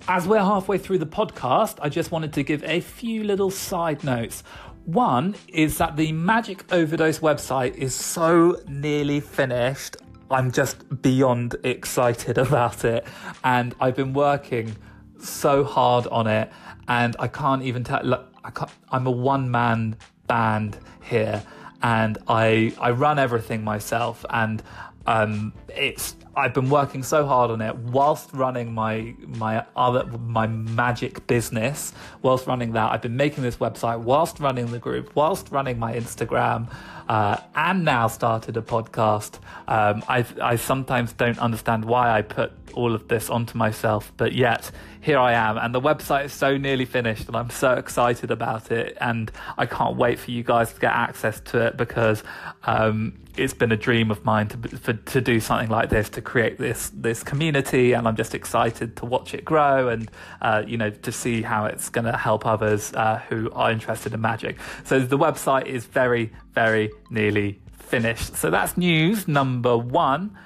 As 0.10 0.26
we're 0.26 0.40
halfway 0.40 0.78
through 0.78 1.00
the 1.00 1.06
podcast, 1.06 1.80
I 1.82 1.90
just 1.90 2.12
wanted 2.12 2.32
to 2.34 2.44
give 2.44 2.64
a 2.64 2.80
few 2.80 3.26
little 3.26 3.52
side 3.52 4.06
notes. 4.06 4.42
One 4.86 5.36
is 5.50 5.80
that 5.80 5.98
the 5.98 6.14
Magic 6.14 6.72
Overdose 6.72 7.20
website 7.20 7.76
is 7.76 7.94
so 7.94 8.58
nearly 8.70 9.20
finished. 9.20 9.98
I'm 10.32 10.54
just 10.54 11.02
beyond 11.02 11.58
excited 11.66 12.38
about 12.48 12.86
it. 12.86 13.06
And 13.44 13.76
I've 13.82 13.98
been 13.98 14.14
working 14.14 14.78
so 15.20 15.66
hard 15.66 16.08
on 16.08 16.26
it. 16.26 16.54
And 16.88 17.18
I 17.20 17.28
can't 17.28 17.64
even 17.64 17.84
tell, 17.84 18.02
look, 18.02 18.32
I 18.46 18.66
I'm 18.90 19.08
a 19.08 19.12
one 19.12 19.52
man 19.52 19.98
band 20.26 20.78
here. 21.02 21.44
And 21.84 22.18
I, 22.30 22.74
I 22.80 22.92
run 22.92 23.20
everything 23.20 23.62
myself. 23.66 24.24
And 24.30 24.64
um, 25.06 25.52
it's 25.68 26.16
I've 26.38 26.53
been 26.53 26.70
working 26.70 27.01
so 27.01 27.25
hard 27.25 27.50
on 27.50 27.62
it 27.62 27.75
whilst 27.75 28.32
running 28.32 28.75
my 28.75 29.15
my 29.25 29.65
other 29.75 30.06
my 30.06 30.46
magic 30.46 31.25
business. 31.25 31.94
Whilst 32.22 32.46
running 32.46 32.74
that, 32.74 32.91
I've 32.91 33.01
been 33.01 33.17
making 33.17 33.44
this 33.44 33.58
website 33.58 34.01
whilst 34.01 34.39
running 34.39 34.67
the 34.67 34.77
group, 34.77 35.15
whilst 35.15 35.51
running 35.51 35.79
my 35.79 35.94
Instagram, 35.94 36.72
uh, 37.10 37.38
and 37.56 37.84
now 37.84 38.08
started 38.08 38.56
a 38.56 38.62
podcast. 38.62 39.39
Um, 39.67 40.03
I 40.08 40.56
sometimes 40.58 41.12
don't 41.13 41.39
understand 41.39 41.86
why 41.86 42.12
I 42.12 42.22
put 42.22 42.51
all 42.74 42.94
of 42.94 43.08
this 43.08 43.29
onto 43.32 43.58
myself, 43.58 44.13
but 44.17 44.34
yet 44.34 44.70
here 45.01 45.17
I 45.17 45.34
am, 45.34 45.58
and 45.58 45.74
the 45.74 45.82
website 45.82 46.25
is 46.25 46.34
so 46.34 46.58
nearly 46.58 46.86
finished, 46.86 47.27
and 47.27 47.36
I'm 47.36 47.50
so 47.50 47.74
excited 47.74 48.29
about 48.29 48.72
it, 48.72 48.96
and 49.01 49.32
I 49.58 49.65
can't 49.65 49.96
wait 49.96 50.20
for 50.20 50.32
you 50.32 50.44
guys 50.44 50.74
to 50.74 50.79
get 50.79 50.91
access 50.91 51.39
to 51.51 51.65
it 51.67 51.77
because 51.77 52.24
um, 52.65 53.17
it's 53.38 53.53
been 53.53 53.72
a 53.72 53.77
dream 53.77 54.12
of 54.12 54.25
mine 54.25 54.50
to 54.50 54.77
for, 54.77 54.94
to 54.94 55.22
do 55.22 55.39
something 55.39 55.70
like 55.70 55.89
this 55.89 56.10
to 56.10 56.22
create 56.27 56.57
this 56.57 56.91
this 56.93 57.24
community, 57.24 57.93
and 57.93 58.05
I'm 58.05 58.17
just 58.17 58.36
excited 58.36 58.98
to 58.98 59.05
watch 59.05 59.34
it 59.34 59.46
grow 59.46 59.88
and 59.88 60.12
uh, 60.41 60.62
you 60.67 60.77
know 60.77 60.89
to 60.89 61.12
see 61.12 61.41
how 61.41 61.65
it's 61.65 61.88
going 61.89 62.03
to 62.03 62.17
help 62.17 62.46
others 62.46 62.93
uh, 62.93 63.22
who 63.29 63.50
are 63.53 63.72
interested 63.72 64.13
in 64.13 64.19
magic. 64.19 64.57
So 64.84 65.00
the 65.00 65.17
website 65.17 65.67
is 65.67 65.86
very 65.86 66.34
very 66.53 66.91
nearly 67.10 67.60
finished. 67.72 68.36
So 68.36 68.50
that's 68.50 68.75
news 68.77 69.27
number 69.27 69.77
one. 69.77 70.38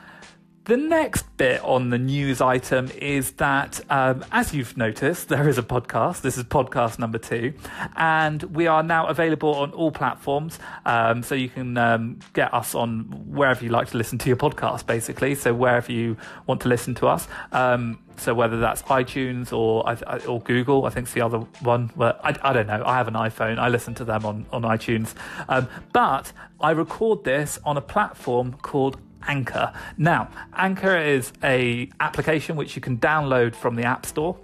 The 0.66 0.78
next 0.78 1.24
bit 1.38 1.60
on 1.64 1.90
the 1.90 1.98
news 1.98 2.40
item 2.40 2.92
is 2.92 3.32
that, 3.34 3.82
um, 3.90 4.24
as 4.32 4.54
you've 4.54 4.78
noticed, 4.78 5.28
there 5.30 5.50
is 5.50 5.58
a 5.58 5.64
podcast. 5.64 6.22
This 6.22 6.38
is 6.38 6.44
podcast 6.44 7.00
number 7.00 7.18
two, 7.18 7.56
and 7.96 8.44
we 8.44 8.68
are 8.68 8.84
now 8.84 9.08
available 9.08 9.56
on 9.56 9.72
all 9.72 9.90
platforms. 9.92 10.60
Um, 10.86 11.24
so 11.24 11.34
you 11.34 11.50
can 11.50 11.80
um, 11.80 12.20
get 12.34 12.54
us 12.54 12.76
on 12.76 13.06
wherever 13.32 13.64
you 13.66 13.72
like 13.72 13.90
to 13.90 13.98
listen 13.98 14.20
to 14.20 14.28
your 14.28 14.38
podcast, 14.38 14.86
basically. 14.86 15.34
So 15.34 15.52
wherever 15.52 15.92
you 15.92 16.16
want 16.46 16.62
to 16.62 16.68
listen 16.68 16.94
to 16.96 17.08
us. 17.08 17.28
Um, 17.52 17.98
so 18.18 18.36
whether 18.36 18.60
that's 18.60 18.84
iTunes 18.84 19.52
or 19.52 19.84
or 20.30 20.42
Google, 20.42 20.86
I 20.86 20.92
think 20.92 21.06
it's 21.06 21.14
the 21.14 21.22
other 21.22 21.40
one. 21.62 21.90
Well, 21.96 22.20
I, 22.24 22.36
I 22.44 22.54
don't 22.54 22.68
know. 22.68 22.84
I 22.86 22.98
have 22.98 23.08
an 23.08 23.16
iPhone. 23.16 23.58
I 23.58 23.70
listen 23.70 23.96
to 23.96 24.06
them 24.06 24.28
on 24.28 24.46
on 24.52 24.62
iTunes, 24.62 25.16
um, 25.50 25.68
but 25.92 26.32
I 26.60 26.70
record 26.70 27.24
this 27.24 27.58
on 27.66 27.78
a 27.78 27.82
platform 27.82 28.54
called 28.62 29.00
Anchor. 29.28 29.74
Now, 29.98 30.30
Anchor 30.56 30.98
is 30.98 31.32
a 31.44 31.90
application 32.00 32.56
which 32.56 32.76
you 32.76 32.82
can 32.82 32.98
download 32.98 33.56
from 33.56 33.76
the 33.76 33.84
App 33.84 34.06
Store. 34.06 34.38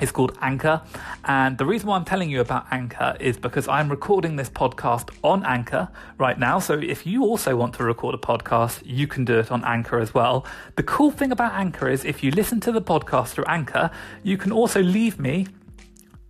It's 0.00 0.10
called 0.10 0.36
Anchor. 0.40 0.82
And 1.24 1.58
the 1.58 1.64
reason 1.64 1.88
why 1.88 1.96
I'm 1.96 2.04
telling 2.04 2.30
you 2.30 2.40
about 2.40 2.66
Anchor 2.70 3.16
is 3.20 3.36
because 3.36 3.68
I'm 3.68 3.88
recording 3.88 4.36
this 4.36 4.50
podcast 4.50 5.10
on 5.22 5.44
Anchor 5.44 5.88
right 6.18 6.38
now. 6.38 6.58
So 6.58 6.74
if 6.78 7.06
you 7.06 7.24
also 7.24 7.56
want 7.56 7.74
to 7.74 7.84
record 7.84 8.14
a 8.14 8.18
podcast, 8.18 8.82
you 8.84 9.06
can 9.06 9.24
do 9.24 9.38
it 9.38 9.52
on 9.52 9.64
Anchor 9.64 9.98
as 10.00 10.12
well. 10.12 10.46
The 10.76 10.82
cool 10.82 11.10
thing 11.10 11.30
about 11.30 11.52
Anchor 11.52 11.88
is 11.88 12.04
if 12.04 12.22
you 12.22 12.30
listen 12.30 12.58
to 12.60 12.72
the 12.72 12.82
podcast 12.82 13.28
through 13.28 13.44
Anchor, 13.44 13.90
you 14.22 14.36
can 14.36 14.50
also 14.50 14.82
leave 14.82 15.20
me 15.20 15.46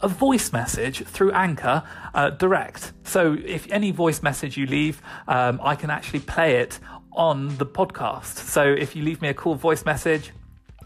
a 0.03 0.09
voice 0.09 0.53
message 0.53 1.05
through 1.07 1.31
Anchor 1.33 1.83
uh, 2.13 2.31
direct. 2.31 2.93
So 3.05 3.39
if 3.45 3.71
any 3.71 3.93
voice 3.93 4.23
message 4.23 4.57
you 4.57 4.67
leave, 4.67 5.01
um, 5.29 5.61
I 5.63 5.77
can 5.77 5.91
actually 5.91 6.21
play 6.21 6.57
it 6.57 6.81
on 7.15 7.57
the 7.59 7.67
podcast. 7.67 8.37
So 8.37 8.65
if 8.65 8.97
you 8.97 9.03
leave 9.03 9.21
me 9.23 9.29
a 9.29 9.35
cool 9.35 9.55
voice 9.55 9.85
message 9.85 10.33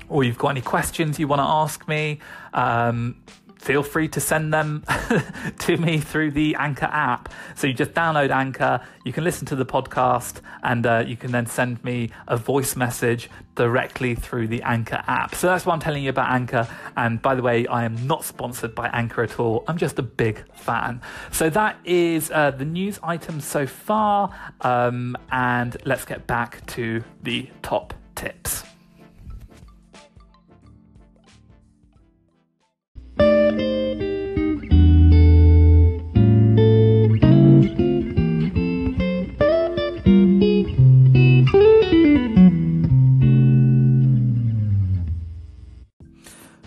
or 0.09 0.25
you've 0.25 0.39
got 0.39 0.49
any 0.49 0.61
questions 0.61 1.19
you 1.19 1.29
want 1.29 1.41
to 1.41 1.45
ask 1.45 1.87
me, 1.89 2.21
um, 2.55 3.23
feel 3.59 3.83
free 3.83 4.09
to 4.09 4.21
send 4.21 4.53
them 4.53 4.85
to 5.59 5.77
me 5.77 5.99
through 5.99 6.31
the 6.31 6.57
Anchor 6.57 6.89
app. 6.91 7.33
So 7.55 7.67
you 7.67 7.75
just 7.75 7.93
download 7.93 8.31
Anchor, 8.31 8.81
you 9.05 9.13
can 9.13 9.25
listen 9.25 9.47
to 9.47 9.57
the 9.57 9.67
podcast, 9.67 10.41
and 10.63 10.87
uh, 10.87 11.05
you 11.07 11.17
can 11.17 11.33
then 11.33 11.47
send 11.47 11.83
me 11.85 12.11
a 12.29 12.37
voice 12.37 12.77
message 12.77 13.31
directly 13.55 14.15
through 14.15 14.49
the 14.49 14.63
Anchor 14.63 15.03
app. 15.07 15.35
So 15.35 15.47
that's 15.47 15.67
what 15.67 15.73
I'm 15.73 15.81
telling 15.81 16.05
you 16.05 16.11
about 16.11 16.31
Anchor. 16.31 16.69
And 16.97 17.21
by 17.21 17.35
the 17.35 17.43
way, 17.43 17.67
I 17.67 17.85
am 17.85 18.07
not 18.07 18.25
sponsored 18.25 18.75
by 18.75 18.89
Anchor 18.89 19.23
at 19.23 19.41
all. 19.41 19.65
I'm 19.67 19.79
just 19.79 19.99
a 19.99 20.03
big 20.03 20.45
fan. 20.55 21.01
So 21.33 21.51
that 21.51 21.79
is 21.85 22.31
uh, 22.31 22.51
the 22.51 22.65
news 22.65 22.99
items 23.03 23.45
so 23.45 23.67
far. 23.67 24.31
Um, 24.61 25.17
and 25.33 25.77
let's 25.85 26.05
get 26.05 26.27
back 26.27 26.65
to 26.67 27.03
the 27.23 27.49
top 27.63 27.95
tips. 28.15 28.65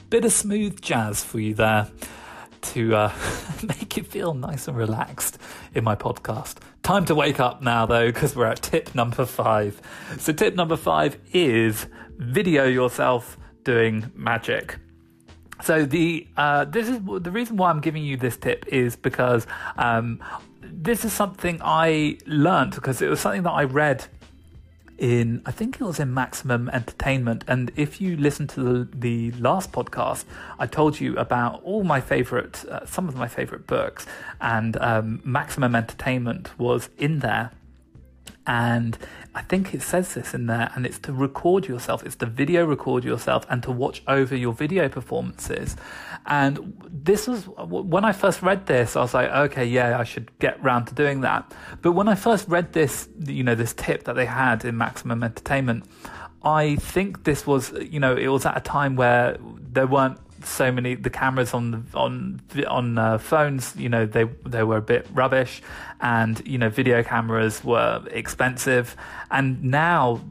Bit 0.10 0.26
of 0.26 0.34
smooth 0.34 0.82
jazz 0.82 1.24
for 1.24 1.40
you 1.40 1.54
there 1.54 1.88
to 2.62 2.96
uh, 2.96 3.14
make 3.64 3.96
you 3.98 4.04
feel 4.04 4.34
nice 4.34 4.68
and 4.68 4.76
relaxed 4.76 5.38
in 5.74 5.84
my 5.84 5.96
podcast. 5.96 6.58
Time 6.84 7.06
to 7.06 7.16
wake 7.16 7.40
up 7.40 7.62
now, 7.62 7.86
though, 7.86 8.08
because 8.08 8.36
we're 8.36 8.48
at 8.48 8.62
tip 8.62 8.96
number 8.96 9.26
five. 9.26 9.82
So, 10.18 10.34
tip 10.34 10.56
number 10.56 10.78
five 10.78 11.18
is 11.32 11.88
video 12.18 12.66
yourself 12.66 13.38
doing 13.64 14.12
magic. 14.16 14.78
So 15.62 15.86
the 15.86 16.26
uh, 16.38 16.66
this 16.66 16.88
is 16.88 17.00
the 17.04 17.32
reason 17.32 17.58
why 17.58 17.70
I'm 17.70 17.82
giving 17.82 18.04
you 18.04 18.16
this 18.18 18.38
tip 18.38 18.66
is 18.68 18.96
because 18.96 19.46
um, 19.78 20.24
this 20.62 21.04
is 21.04 21.12
something 21.12 21.60
I 21.62 22.18
learned 22.26 22.76
because 22.76 23.02
it 23.02 23.10
was 23.10 23.20
something 23.20 23.44
that 23.44 23.52
I 23.52 23.66
read 23.66 24.06
in 25.00 25.42
I 25.46 25.52
think 25.52 25.80
it 25.80 25.84
was 25.84 26.00
in 26.00 26.14
Maximum 26.14 26.70
Entertainment. 26.70 27.44
And 27.48 27.72
if 27.76 28.00
you 28.02 28.18
listen 28.18 28.48
to 28.48 28.62
the, 28.62 28.90
the 28.94 29.32
last 29.40 29.72
podcast, 29.72 30.26
I 30.60 30.68
told 30.68 31.00
you 31.00 31.18
about 31.18 31.64
all 31.64 31.84
my 31.84 32.02
favorite, 32.02 32.66
uh, 32.66 32.86
some 32.86 33.08
of 33.08 33.16
my 33.16 33.28
favorite 33.28 33.66
books, 33.66 34.06
and 34.42 34.78
um, 34.78 35.22
Maximum 35.24 35.76
Entertainment 35.76 36.58
was 36.60 36.90
in 36.98 37.20
there. 37.20 37.52
And 38.48 38.98
I 39.36 39.42
think 39.44 39.74
it 39.74 39.82
says 39.82 40.16
this 40.16 40.34
in 40.34 40.48
there, 40.48 40.72
and 40.76 40.86
it's 40.86 41.00
to 41.00 41.14
record 41.14 41.68
yourself, 41.68 42.04
it's 42.04 42.16
to 42.18 42.26
video 42.26 42.66
record 42.66 43.04
yourself 43.04 43.46
and 43.50 43.62
to 43.64 43.72
watch 43.72 44.02
over 44.08 44.36
your 44.36 44.54
video 44.54 44.90
performances. 44.90 45.76
And 46.26 46.82
this 46.90 47.28
was 47.28 47.46
when 47.46 48.06
I 48.06 48.12
first 48.12 48.42
read 48.42 48.66
this, 48.66 48.96
I 48.96 49.02
was 49.02 49.14
like, 49.14 49.30
okay, 49.30 49.66
yeah, 49.66 50.00
I 50.00 50.04
should 50.04 50.38
get 50.40 50.62
round 50.64 50.88
to 50.88 50.96
doing 50.96 51.22
that. 51.22 51.54
But 51.82 51.92
when 51.94 52.08
I 52.08 52.16
first 52.16 52.48
read 52.48 52.74
this, 52.74 53.08
you 53.20 53.44
know, 53.44 53.56
this 53.56 53.74
tip 53.74 54.04
that 54.06 54.16
they 54.16 54.26
had 54.26 54.66
in 54.66 54.78
Maximum 54.78 55.24
Entertainment, 55.24 55.86
I 56.44 56.76
think 56.78 57.24
this 57.24 57.46
was, 57.46 57.72
you 57.74 58.00
know, 58.00 58.16
it 58.16 58.28
was 58.28 58.46
at 58.46 58.58
a 58.58 58.62
time 58.62 58.96
where 58.96 59.38
there 59.60 59.88
weren't 59.88 60.20
so 60.44 60.72
many 60.72 60.96
the 60.96 61.10
cameras 61.10 61.54
on 61.54 61.72
the, 61.72 61.98
on 61.98 62.42
on 62.68 62.98
uh, 62.98 63.18
phones 63.18 63.76
you 63.76 63.90
know 63.90 64.06
they 64.06 64.26
they 64.46 64.64
were 64.64 64.78
a 64.78 64.82
bit 64.82 65.08
rubbish 65.14 65.62
and 66.02 66.46
you 66.46 66.58
know 66.58 66.70
video 66.70 67.04
cameras 67.04 67.64
were 67.64 68.04
expensive. 68.12 68.96
And 69.32 69.64
now 69.64 70.22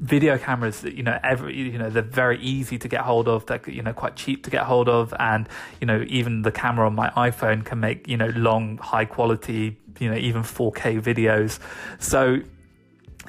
video 0.00 0.36
cameras 0.38 0.82
you 0.82 1.02
know 1.04 1.18
every 1.22 1.56
you 1.56 1.78
know 1.78 1.88
they're 1.88 2.02
very 2.02 2.40
easy 2.40 2.78
to 2.78 2.88
get 2.88 3.02
hold 3.02 3.28
of. 3.28 3.46
They're 3.46 3.60
you 3.66 3.82
know 3.82 3.92
quite 3.92 4.16
cheap 4.16 4.44
to 4.44 4.50
get 4.50 4.64
hold 4.64 4.88
of. 4.88 5.14
And 5.18 5.48
you 5.80 5.86
know 5.86 6.04
even 6.08 6.42
the 6.42 6.52
camera 6.52 6.86
on 6.86 6.94
my 6.94 7.10
iphone 7.10 7.64
can 7.64 7.80
make 7.80 8.08
you 8.08 8.16
know 8.16 8.28
long 8.28 8.78
high 8.78 9.04
quality 9.04 9.78
you 9.98 10.10
know 10.10 10.16
even 10.16 10.42
4k 10.42 11.00
videos. 11.00 11.58
So 11.98 12.40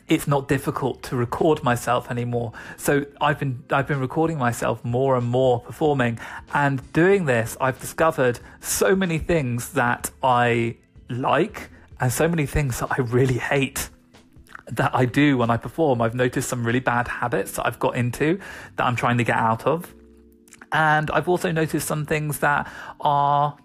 it's 0.10 0.28
not 0.28 0.48
difficult 0.48 1.04
to 1.04 1.16
record 1.16 1.64
myself 1.64 2.10
anymore. 2.12 2.52
So 2.78 3.06
I've 3.22 3.40
been 3.40 3.64
I've 3.72 3.88
been 3.88 4.00
recording 4.00 4.38
myself 4.38 4.84
more 4.84 5.16
and 5.16 5.28
more 5.28 5.60
performing 5.62 6.20
and 6.54 6.82
doing 6.94 7.26
this 7.26 7.56
I've 7.62 7.80
discovered 7.80 8.40
so 8.60 8.96
many 8.96 9.20
things 9.20 9.74
that 9.74 10.12
I 10.24 10.78
like 11.10 11.70
and 12.00 12.12
so 12.12 12.28
many 12.28 12.46
things 12.46 12.80
that 12.80 12.90
I 12.92 13.02
really 13.02 13.38
hate. 13.38 13.90
that 14.72 14.94
I 14.94 15.06
do 15.06 15.38
when 15.38 15.50
I 15.50 15.58
perform. 15.58 16.02
I've 16.02 16.14
noticed 16.14 16.48
some 16.48 16.64
really 16.64 16.80
bad 16.80 17.08
habits 17.08 17.54
that 17.54 17.66
I've 17.66 17.80
got 17.80 17.96
into 17.96 18.40
that 18.76 18.86
I'm 18.86 18.96
trying 18.96 19.18
to 19.18 19.24
get 19.24 19.36
out 19.36 19.66
of. 19.66 19.94
And 20.72 21.10
I've 21.10 21.28
also 21.28 21.52
noticed 21.52 21.88
some 21.88 22.06
things 22.06 22.40
that 22.40 22.72
are 23.02 23.58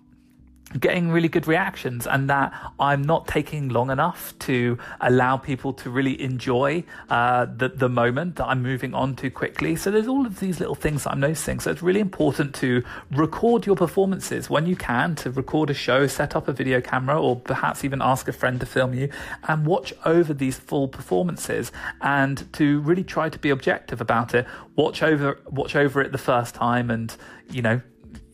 getting 0.78 1.10
really 1.10 1.28
good 1.28 1.46
reactions 1.46 2.06
and 2.06 2.28
that 2.28 2.52
I'm 2.80 3.02
not 3.02 3.26
taking 3.26 3.68
long 3.68 3.90
enough 3.90 4.36
to 4.40 4.78
allow 5.00 5.36
people 5.36 5.72
to 5.74 5.90
really 5.90 6.20
enjoy 6.20 6.84
uh, 7.08 7.46
the, 7.46 7.68
the 7.68 7.88
moment 7.88 8.36
that 8.36 8.46
I'm 8.46 8.62
moving 8.62 8.94
on 8.94 9.14
too 9.16 9.30
quickly. 9.30 9.76
So 9.76 9.90
there's 9.90 10.08
all 10.08 10.26
of 10.26 10.40
these 10.40 10.60
little 10.60 10.74
things 10.74 11.04
that 11.04 11.12
I'm 11.12 11.20
noticing. 11.20 11.60
So 11.60 11.70
it's 11.70 11.82
really 11.82 12.00
important 12.00 12.54
to 12.56 12.82
record 13.12 13.66
your 13.66 13.76
performances 13.76 14.50
when 14.50 14.66
you 14.66 14.76
can, 14.76 15.14
to 15.16 15.30
record 15.30 15.70
a 15.70 15.74
show, 15.74 16.06
set 16.06 16.34
up 16.34 16.48
a 16.48 16.52
video 16.52 16.80
camera, 16.80 17.20
or 17.20 17.36
perhaps 17.36 17.84
even 17.84 18.02
ask 18.02 18.26
a 18.28 18.32
friend 18.32 18.58
to 18.60 18.66
film 18.66 18.94
you 18.94 19.08
and 19.46 19.66
watch 19.66 19.92
over 20.04 20.34
these 20.34 20.58
full 20.58 20.88
performances 20.88 21.70
and 22.00 22.52
to 22.52 22.80
really 22.80 23.04
try 23.04 23.28
to 23.28 23.38
be 23.38 23.50
objective 23.50 24.00
about 24.00 24.34
it. 24.34 24.46
Watch 24.76 25.02
over, 25.02 25.40
watch 25.46 25.76
over 25.76 26.00
it 26.00 26.12
the 26.12 26.18
first 26.18 26.54
time 26.54 26.90
and, 26.90 27.16
you 27.50 27.62
know, 27.62 27.80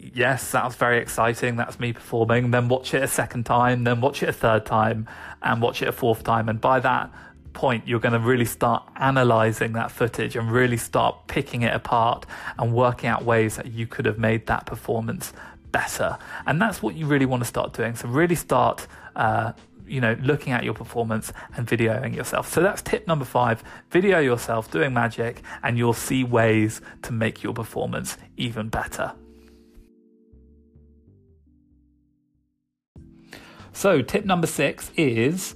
yes, 0.01 0.53
that 0.53 0.65
was 0.65 0.77
very 0.77 0.99
exciting. 0.99 1.57
That's 1.57 1.79
me 1.79 1.93
performing. 1.93 2.51
Then 2.51 2.69
watch 2.69 2.95
it 2.95 3.03
a 3.03 3.09
second 3.09 3.45
time, 3.45 3.85
then 3.85 4.01
watch 4.01 4.23
it 4.23 4.29
a 4.29 4.33
third 4.33 4.67
time, 4.67 5.09
and 5.43 5.61
watch 5.61 5.83
it 5.83 5.89
a 5.89 5.93
fourth 5.93 6.25
time. 6.25 6.49
And 6.49 6.61
by 6.61 6.81
that 6.81 7.11
point, 7.53 7.87
you're 7.87 8.01
going 8.01 8.13
to 8.13 8.19
really 8.19 8.45
start 8.45 8.89
analyzing 8.97 9.73
that 9.73 9.91
footage 9.91 10.37
and 10.37 10.51
really 10.51 10.77
start 10.77 11.27
picking 11.27 11.63
it 11.63 11.75
apart 11.75 12.27
and 12.59 12.73
working 12.73 13.09
out 13.09 13.25
ways 13.25 13.57
that 13.57 13.73
you 13.73 13.87
could 13.87 14.07
have 14.07 14.19
made 14.19 14.47
that 14.47 14.67
performance 14.67 15.33
better. 15.73 16.19
And 16.47 16.61
that's 16.61 16.83
what 16.83 16.95
you 16.95 17.07
really 17.07 17.27
want 17.27 17.43
to 17.43 17.49
start 17.49 17.73
doing. 17.73 17.95
So, 17.97 18.09
really 18.09 18.37
start. 18.37 18.87
Uh, 19.17 19.53
you 19.87 20.01
know, 20.01 20.17
looking 20.23 20.53
at 20.53 20.63
your 20.63 20.73
performance 20.73 21.33
and 21.57 21.67
videoing 21.67 22.15
yourself. 22.15 22.49
So 22.49 22.63
that's 22.63 22.81
tip 22.81 23.09
number 23.09 23.25
five 23.25 23.65
video 23.91 24.21
yourself 24.21 24.71
doing 24.71 24.95
magic, 24.95 25.43
and 25.65 25.77
you'll 25.77 25.93
see 25.95 26.23
ways 26.23 26.81
to 27.03 27.13
make 27.13 27.43
your 27.43 27.53
performance 27.53 28.17
even 28.37 28.69
better. 28.69 29.13
So, 33.81 34.03
tip 34.03 34.27
number 34.27 34.47
six 34.47 34.91
is 34.95 35.55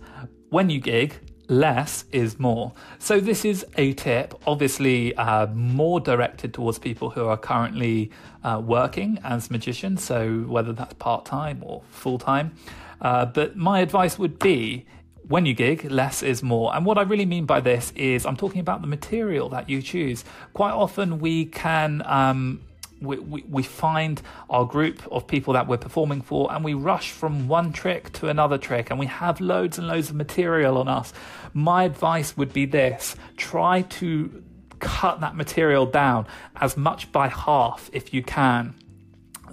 when 0.49 0.71
you 0.71 0.81
gig, 0.81 1.15
less 1.47 2.07
is 2.11 2.39
more. 2.39 2.73
So, 2.99 3.21
this 3.21 3.45
is 3.45 3.67
a 3.77 3.93
tip, 3.93 4.33
obviously, 4.47 5.15
uh, 5.17 5.49
more 5.49 6.01
directed 6.01 6.55
towards 6.55 6.79
people 6.79 7.11
who 7.11 7.27
are 7.27 7.37
currently 7.37 8.11
uh, 8.43 8.63
working 8.65 9.19
as 9.25 9.51
magicians, 9.51 10.03
so 10.03 10.39
whether 10.49 10.73
that's 10.73 10.95
part 10.95 11.27
time 11.27 11.63
or 11.67 11.83
full 11.91 12.19
time. 12.19 12.57
Uh, 12.99 13.27
but 13.27 13.59
my 13.59 13.81
advice 13.81 14.19
would 14.19 14.39
be 14.39 14.87
when 15.29 15.45
you 15.45 15.53
gig, 15.53 15.91
less 15.91 16.23
is 16.23 16.43
more. 16.43 16.75
And 16.75 16.87
what 16.87 16.97
I 16.97 17.03
really 17.03 17.27
mean 17.27 17.45
by 17.45 17.61
this 17.61 17.93
is 17.95 18.25
I'm 18.25 18.39
talking 18.39 18.63
about 18.63 18.81
the 18.81 18.87
material 18.87 19.51
that 19.51 19.69
you 19.69 19.83
choose. 19.83 20.25
Quite 20.55 20.73
often 20.73 21.19
we 21.19 21.45
can. 21.45 22.03
Um, 22.07 22.63
we, 23.01 23.19
we, 23.19 23.45
we 23.49 23.63
find 23.63 24.21
our 24.49 24.65
group 24.65 25.07
of 25.11 25.27
people 25.27 25.55
that 25.55 25.67
we're 25.67 25.77
performing 25.77 26.23
for 26.23 26.53
and 26.53 26.65
we 26.65 26.75
rush 26.75 27.11
from 27.11 27.49
one 27.49 27.73
trick 27.73 28.13
to 28.15 28.29
another 28.29 28.59
trick 28.59 28.91
and 28.91 28.99
we 28.99 29.07
have 29.07 29.41
loads 29.41 29.79
and 29.79 29.87
loads 29.87 30.11
of 30.11 30.17
material 30.17 30.79
on 30.79 30.89
us. 30.89 31.13
My 31.53 31.85
advice 31.85 32.37
would 32.37 32.53
be 32.53 32.67
this 32.67 33.17
try 33.37 33.83
to 33.83 34.43
cut 34.81 35.21
that 35.21 35.35
material 35.35 35.87
down 35.87 36.27
as 36.57 36.77
much 36.77 37.11
by 37.13 37.29
half 37.29 37.89
if 37.93 38.13
you 38.13 38.23
can 38.23 38.75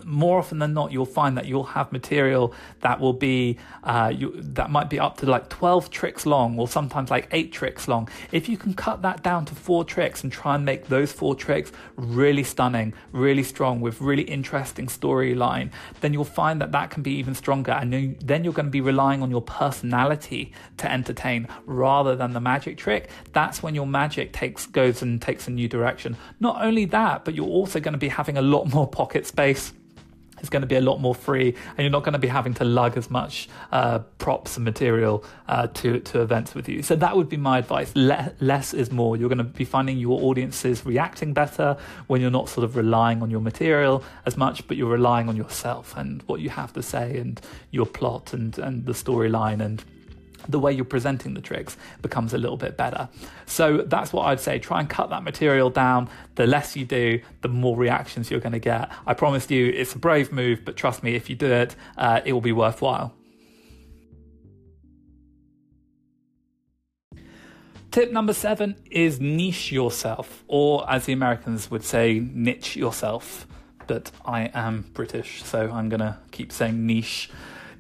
more 0.06 0.40
often 0.40 0.60
than 0.60 0.74
not, 0.74 0.92
you'll 0.92 1.06
find 1.06 1.38
that 1.38 1.46
you'll 1.46 1.64
have 1.64 1.92
material 1.92 2.54
that 2.82 3.00
will 3.00 3.14
be 3.14 3.58
uh, 3.84 4.12
you, 4.16 4.34
that 4.38 4.70
might 4.70 4.90
be 4.90 5.00
up 5.00 5.18
to 5.18 5.26
like 5.26 5.50
12 5.50 5.90
tricks 5.90 6.26
long, 6.26 6.58
or 6.60 6.68
sometimes 6.68 7.10
like 7.10 7.28
eight 7.32 7.52
tricks 7.52 7.88
long. 7.88 8.10
If 8.32 8.50
you 8.50 8.58
can 8.58 8.74
cut 8.74 9.02
that 9.02 9.24
down 9.24 9.46
to 9.46 9.56
four 9.56 9.84
tricks 9.84 10.24
and 10.24 10.32
try 10.32 10.56
and 10.56 10.66
make 10.66 10.88
those 10.88 11.12
four 11.12 11.36
tricks 11.36 11.72
really 11.96 12.44
stunning, 12.44 12.94
really 13.12 13.44
strong, 13.44 13.82
with 13.82 14.02
really 14.02 14.24
interesting 14.24 14.88
storyline, 14.88 15.72
then 16.02 16.14
you'll 16.14 16.24
find 16.24 16.62
that 16.62 16.72
that 16.72 16.92
can 16.92 17.04
be 17.04 17.12
even 17.14 17.36
stronger. 17.36 17.72
And 17.72 18.18
then 18.20 18.44
you're 18.44 18.54
going 18.54 18.66
to 18.66 18.72
be 18.72 18.82
relying 18.82 19.22
on 19.22 19.32
your 19.32 19.42
personality 19.42 20.54
to 20.78 20.92
entertain 20.92 21.48
rather 21.66 22.16
than 22.16 22.34
the 22.34 22.40
magic 22.42 22.78
trick. 22.78 23.10
That's 23.34 23.64
when 23.64 23.76
your 23.76 23.88
magic 23.88 24.34
takes 24.34 24.66
goes 24.66 25.02
and 25.02 25.22
takes 25.22 25.48
a 25.48 25.52
new 25.52 25.68
direction. 25.68 26.18
Not 26.40 26.64
only 26.64 26.86
that, 26.86 27.26
but 27.26 27.36
you're 27.36 27.46
also 27.46 27.80
going 27.80 27.94
to 27.94 28.00
be 28.00 28.10
having 28.10 28.38
a 28.38 28.42
lot 28.42 28.66
more 28.74 28.88
pocket 28.88 29.26
space 29.26 29.74
is 30.42 30.50
going 30.50 30.62
to 30.62 30.68
be 30.68 30.76
a 30.76 30.82
lot 30.82 31.00
more 31.00 31.16
free, 31.16 31.56
and 31.70 31.80
you're 31.80 31.90
not 31.90 32.04
going 32.04 32.14
to 32.14 32.20
be 32.20 32.28
having 32.28 32.54
to 32.56 32.64
lug 32.64 32.98
as 32.98 33.10
much 33.10 33.50
uh, 33.72 34.00
props 34.18 34.58
and 34.58 34.66
material 34.66 35.24
uh, 35.48 35.68
to 35.68 36.00
to 36.00 36.22
events 36.22 36.54
with 36.56 36.68
you. 36.68 36.82
So 36.82 36.96
that 36.96 37.16
would 37.16 37.30
be 37.30 37.38
my 37.38 37.60
advice. 37.60 37.92
Le- 37.96 38.34
less 38.40 38.74
is 38.74 38.92
more. 38.92 39.18
You're 39.18 39.30
going 39.30 39.38
to 39.38 39.44
be 39.44 39.66
finding 39.66 39.98
your 39.98 40.22
audiences 40.24 40.86
reacting 40.86 41.34
better 41.34 41.78
when 42.08 42.22
you're 42.22 42.32
not 42.32 42.50
sort 42.50 42.66
of 42.66 42.76
relying 42.76 43.22
on 43.22 43.30
your 43.30 43.42
material 43.42 44.04
as 44.26 44.38
much, 44.38 44.68
but 44.68 44.78
you're 44.78 44.92
relying 44.92 45.30
on 45.30 45.36
yourself 45.36 45.96
and 45.98 46.22
what 46.24 46.40
you 46.40 46.50
have 46.50 46.74
to 46.74 46.82
say 46.82 47.18
and 47.18 47.40
your 47.72 47.86
plot 47.86 48.34
and 48.34 48.58
and 48.58 48.86
the 48.86 48.94
storyline 48.94 49.62
and 49.62 49.84
the 50.48 50.60
way 50.60 50.72
you're 50.72 50.86
presenting 50.86 51.34
the 51.34 51.42
tricks 51.42 51.78
becomes 52.02 52.34
a 52.34 52.38
little 52.38 52.58
bit 52.58 52.78
better. 52.78 53.10
So 53.46 53.80
that's 53.80 54.14
what 54.14 54.24
I'd 54.28 54.40
say. 54.40 54.60
Try 54.60 54.80
and 54.80 54.90
cut 54.90 55.10
that 55.10 55.24
material 55.24 55.70
down. 55.70 56.10
The 56.36 56.48
less 56.48 56.76
you 56.76 56.86
do, 56.86 57.22
the 57.42 57.48
more 57.48 57.76
reactions 57.78 58.32
you're 58.32 58.40
going 58.40 58.54
to 58.54 58.60
get. 58.60 58.92
I 59.06 59.14
promise 59.14 59.50
you, 59.50 59.68
it's 59.68 59.94
a 59.94 60.00
brave 60.00 60.32
move, 60.32 60.64
but 60.66 60.76
trust 60.76 61.04
me, 61.04 61.16
if 61.16 61.30
you 61.30 61.36
do 61.36 61.52
it, 61.52 61.76
uh, 61.98 62.22
it 62.26 62.34
will 62.34 62.42
be 62.42 62.52
worthwhile. 62.52 63.14
Tip 67.92 68.14
number 68.14 68.32
seven 68.32 68.78
is 68.90 69.20
niche 69.20 69.70
yourself, 69.70 70.46
or 70.48 70.90
as 70.90 71.08
the 71.08 71.14
Americans 71.14 71.70
would 71.70 71.84
say, 71.84 72.20
niche 72.20 72.78
yourself. 72.78 73.46
But 73.86 74.12
I 74.24 74.50
am 74.54 74.90
British, 74.94 75.44
so 75.44 75.70
I'm 75.70 75.90
going 75.90 76.00
to 76.00 76.18
keep 76.32 76.54
saying 76.54 76.86
niche. 76.86 77.30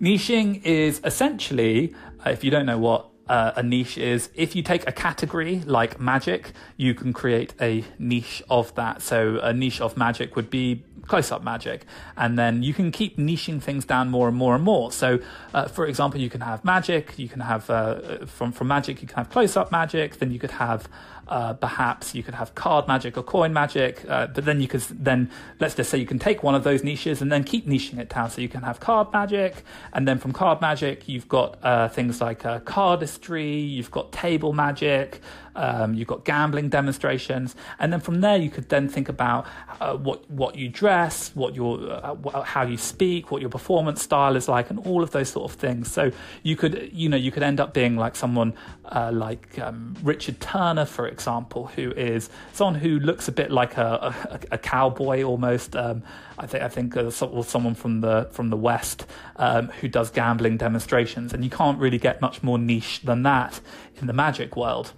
Niching 0.01 0.63
is 0.63 0.99
essentially, 1.03 1.93
uh, 2.25 2.31
if 2.31 2.43
you 2.43 2.49
don't 2.49 2.65
know 2.65 2.79
what 2.79 3.07
uh, 3.29 3.51
a 3.55 3.61
niche 3.61 3.99
is, 3.99 4.29
if 4.33 4.55
you 4.55 4.63
take 4.63 4.87
a 4.87 4.91
category 4.91 5.61
like 5.65 5.99
magic, 5.99 6.53
you 6.75 6.95
can 6.95 7.13
create 7.13 7.53
a 7.61 7.83
niche 7.99 8.41
of 8.49 8.73
that. 8.75 9.03
So 9.03 9.39
a 9.43 9.53
niche 9.53 9.79
of 9.79 9.95
magic 9.95 10.35
would 10.35 10.49
be 10.49 10.83
close 11.07 11.31
up 11.31 11.43
magic. 11.43 11.85
And 12.17 12.37
then 12.37 12.63
you 12.63 12.73
can 12.73 12.91
keep 12.91 13.17
niching 13.17 13.61
things 13.61 13.85
down 13.85 14.09
more 14.09 14.27
and 14.27 14.35
more 14.35 14.55
and 14.55 14.63
more. 14.63 14.91
So, 14.91 15.19
uh, 15.53 15.67
for 15.67 15.85
example, 15.85 16.19
you 16.19 16.31
can 16.31 16.41
have 16.41 16.65
magic, 16.65 17.19
you 17.19 17.29
can 17.29 17.41
have, 17.41 17.69
uh, 17.69 18.25
from, 18.25 18.51
from 18.51 18.67
magic, 18.67 19.01
you 19.01 19.07
can 19.07 19.17
have 19.17 19.29
close 19.29 19.55
up 19.55 19.71
magic, 19.71 20.17
then 20.17 20.31
you 20.31 20.39
could 20.39 20.51
have 20.51 20.89
uh, 21.31 21.53
perhaps 21.53 22.13
you 22.13 22.21
could 22.21 22.35
have 22.35 22.53
card 22.55 22.89
magic 22.89 23.17
or 23.17 23.23
coin 23.23 23.53
magic, 23.53 24.03
uh, 24.09 24.27
but 24.27 24.43
then 24.43 24.59
you 24.59 24.67
could 24.67 24.81
then 24.91 25.31
let's 25.61 25.73
just 25.73 25.89
say 25.89 25.97
you 25.97 26.05
can 26.05 26.19
take 26.19 26.43
one 26.43 26.53
of 26.53 26.63
those 26.65 26.83
niches 26.83 27.21
and 27.21 27.31
then 27.31 27.43
keep 27.45 27.65
niching 27.65 27.97
it 27.97 28.09
down. 28.09 28.29
So 28.29 28.41
you 28.41 28.49
can 28.49 28.63
have 28.63 28.81
card 28.81 29.13
magic, 29.13 29.63
and 29.93 30.05
then 30.05 30.19
from 30.19 30.33
card 30.33 30.59
magic 30.59 31.07
you've 31.07 31.29
got 31.29 31.57
uh, 31.63 31.87
things 31.87 32.19
like 32.19 32.45
uh, 32.45 32.59
cardistry, 32.59 33.69
you've 33.71 33.91
got 33.91 34.11
table 34.11 34.51
magic, 34.51 35.21
um, 35.55 35.93
you've 35.93 36.07
got 36.07 36.25
gambling 36.25 36.69
demonstrations, 36.69 37.55
and 37.79 37.91
then 37.91 37.99
from 37.99 38.21
there 38.21 38.37
you 38.37 38.49
could 38.49 38.69
then 38.69 38.87
think 38.87 39.09
about 39.09 39.45
uh, 39.79 39.95
what 39.95 40.29
what 40.29 40.55
you 40.55 40.69
dress, 40.69 41.31
what 41.35 41.55
your 41.55 41.91
uh, 41.91 42.41
how 42.43 42.63
you 42.63 42.77
speak, 42.77 43.31
what 43.31 43.41
your 43.41 43.49
performance 43.49 44.01
style 44.01 44.35
is 44.35 44.47
like, 44.47 44.69
and 44.69 44.79
all 44.79 45.03
of 45.03 45.11
those 45.11 45.29
sort 45.29 45.51
of 45.51 45.57
things. 45.57 45.91
So 45.91 46.11
you 46.43 46.55
could 46.55 46.89
you 46.93 47.09
know 47.09 47.17
you 47.17 47.31
could 47.31 47.43
end 47.43 47.59
up 47.59 47.73
being 47.73 47.97
like 47.97 48.15
someone 48.15 48.53
uh, 48.85 49.11
like 49.13 49.57
um, 49.59 49.95
Richard 50.03 50.39
Turner, 50.39 50.85
for 50.85 51.07
example, 51.07 51.67
who 51.67 51.91
is 51.91 52.29
someone 52.53 52.75
who 52.75 52.99
looks 52.99 53.27
a 53.27 53.31
bit 53.31 53.51
like 53.51 53.77
a, 53.77 54.15
a, 54.29 54.39
a 54.51 54.57
cowboy 54.57 55.23
almost. 55.23 55.75
Um, 55.75 56.03
I 56.37 56.47
think 56.47 56.63
I 56.63 56.67
think 56.69 56.97
uh, 56.97 57.09
someone 57.09 57.75
from 57.75 58.01
the 58.01 58.27
from 58.31 58.49
the 58.49 58.57
West 58.57 59.05
um, 59.35 59.67
who 59.67 59.87
does 59.87 60.09
gambling 60.09 60.57
demonstrations, 60.57 61.33
and 61.33 61.43
you 61.43 61.49
can't 61.49 61.79
really 61.79 61.99
get 61.99 62.21
much 62.21 62.41
more 62.41 62.57
niche 62.57 63.01
than 63.01 63.23
that 63.23 63.59
in 63.99 64.07
the 64.07 64.13
magic 64.13 64.55
world. 64.55 64.93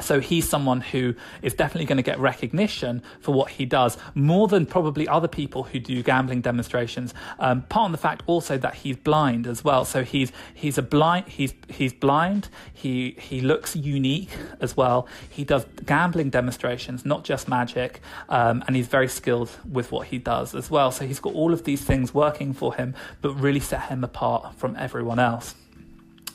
So 0.00 0.20
he's 0.20 0.48
someone 0.48 0.80
who 0.80 1.14
is 1.42 1.54
definitely 1.54 1.86
going 1.86 1.96
to 1.96 2.02
get 2.02 2.18
recognition 2.18 3.02
for 3.20 3.32
what 3.32 3.50
he 3.50 3.64
does 3.64 3.96
more 4.14 4.48
than 4.48 4.66
probably 4.66 5.06
other 5.08 5.28
people 5.28 5.64
who 5.64 5.78
do 5.78 6.02
gambling 6.02 6.40
demonstrations. 6.40 7.14
Um, 7.38 7.62
part 7.62 7.86
of 7.86 7.92
the 7.92 7.98
fact 7.98 8.22
also 8.26 8.58
that 8.58 8.74
he's 8.74 8.96
blind 8.96 9.46
as 9.46 9.64
well. 9.64 9.84
So 9.84 10.02
he's 10.04 10.32
he's 10.52 10.78
a 10.78 10.82
blind 10.82 11.28
he's 11.28 11.54
he's 11.68 11.92
blind. 11.92 12.48
He 12.72 13.16
he 13.18 13.40
looks 13.40 13.76
unique 13.76 14.30
as 14.60 14.76
well. 14.76 15.06
He 15.28 15.44
does 15.44 15.66
gambling 15.86 16.30
demonstrations, 16.30 17.04
not 17.04 17.24
just 17.24 17.48
magic, 17.48 18.00
um, 18.28 18.64
and 18.66 18.76
he's 18.76 18.88
very 18.88 19.08
skilled 19.08 19.50
with 19.70 19.92
what 19.92 20.08
he 20.08 20.18
does 20.18 20.54
as 20.54 20.70
well. 20.70 20.90
So 20.90 21.06
he's 21.06 21.20
got 21.20 21.34
all 21.34 21.52
of 21.52 21.64
these 21.64 21.82
things 21.82 22.12
working 22.12 22.52
for 22.52 22.74
him, 22.74 22.94
but 23.20 23.32
really 23.34 23.60
set 23.60 23.84
him 23.84 24.04
apart 24.04 24.54
from 24.56 24.76
everyone 24.76 25.18
else. 25.18 25.54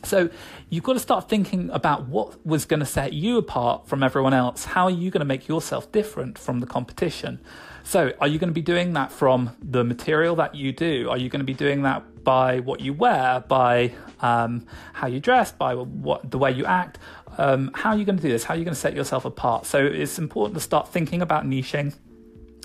So 0.03 0.29
you've 0.69 0.83
got 0.83 0.93
to 0.93 0.99
start 0.99 1.29
thinking 1.29 1.69
about 1.71 2.07
what 2.07 2.45
was 2.45 2.65
going 2.65 2.79
to 2.79 2.85
set 2.85 3.13
you 3.13 3.37
apart 3.37 3.87
from 3.87 4.03
everyone 4.03 4.33
else. 4.33 4.65
How 4.65 4.85
are 4.85 4.91
you 4.91 5.11
going 5.11 5.19
to 5.19 5.25
make 5.25 5.47
yourself 5.47 5.91
different 5.91 6.37
from 6.37 6.59
the 6.59 6.65
competition? 6.65 7.39
So, 7.83 8.13
are 8.19 8.27
you 8.27 8.37
going 8.37 8.49
to 8.49 8.53
be 8.53 8.61
doing 8.61 8.93
that 8.93 9.11
from 9.11 9.55
the 9.61 9.83
material 9.83 10.35
that 10.35 10.53
you 10.53 10.71
do? 10.71 11.09
Are 11.09 11.17
you 11.17 11.29
going 11.29 11.39
to 11.39 11.45
be 11.45 11.53
doing 11.53 11.83
that 11.83 12.23
by 12.23 12.59
what 12.59 12.81
you 12.81 12.93
wear, 12.93 13.43
by 13.47 13.93
um, 14.19 14.67
how 14.93 15.07
you 15.07 15.19
dress, 15.19 15.51
by 15.51 15.73
what 15.73 16.29
the 16.29 16.37
way 16.37 16.51
you 16.51 16.65
act? 16.65 16.99
Um, 17.37 17.71
how 17.73 17.91
are 17.91 17.97
you 17.97 18.05
going 18.05 18.17
to 18.17 18.21
do 18.21 18.29
this? 18.29 18.43
How 18.43 18.53
are 18.53 18.57
you 18.57 18.63
going 18.63 18.75
to 18.75 18.79
set 18.79 18.93
yourself 18.93 19.25
apart? 19.25 19.65
So, 19.65 19.83
it's 19.83 20.19
important 20.19 20.55
to 20.55 20.61
start 20.61 20.89
thinking 20.89 21.21
about 21.21 21.45
niching 21.45 21.95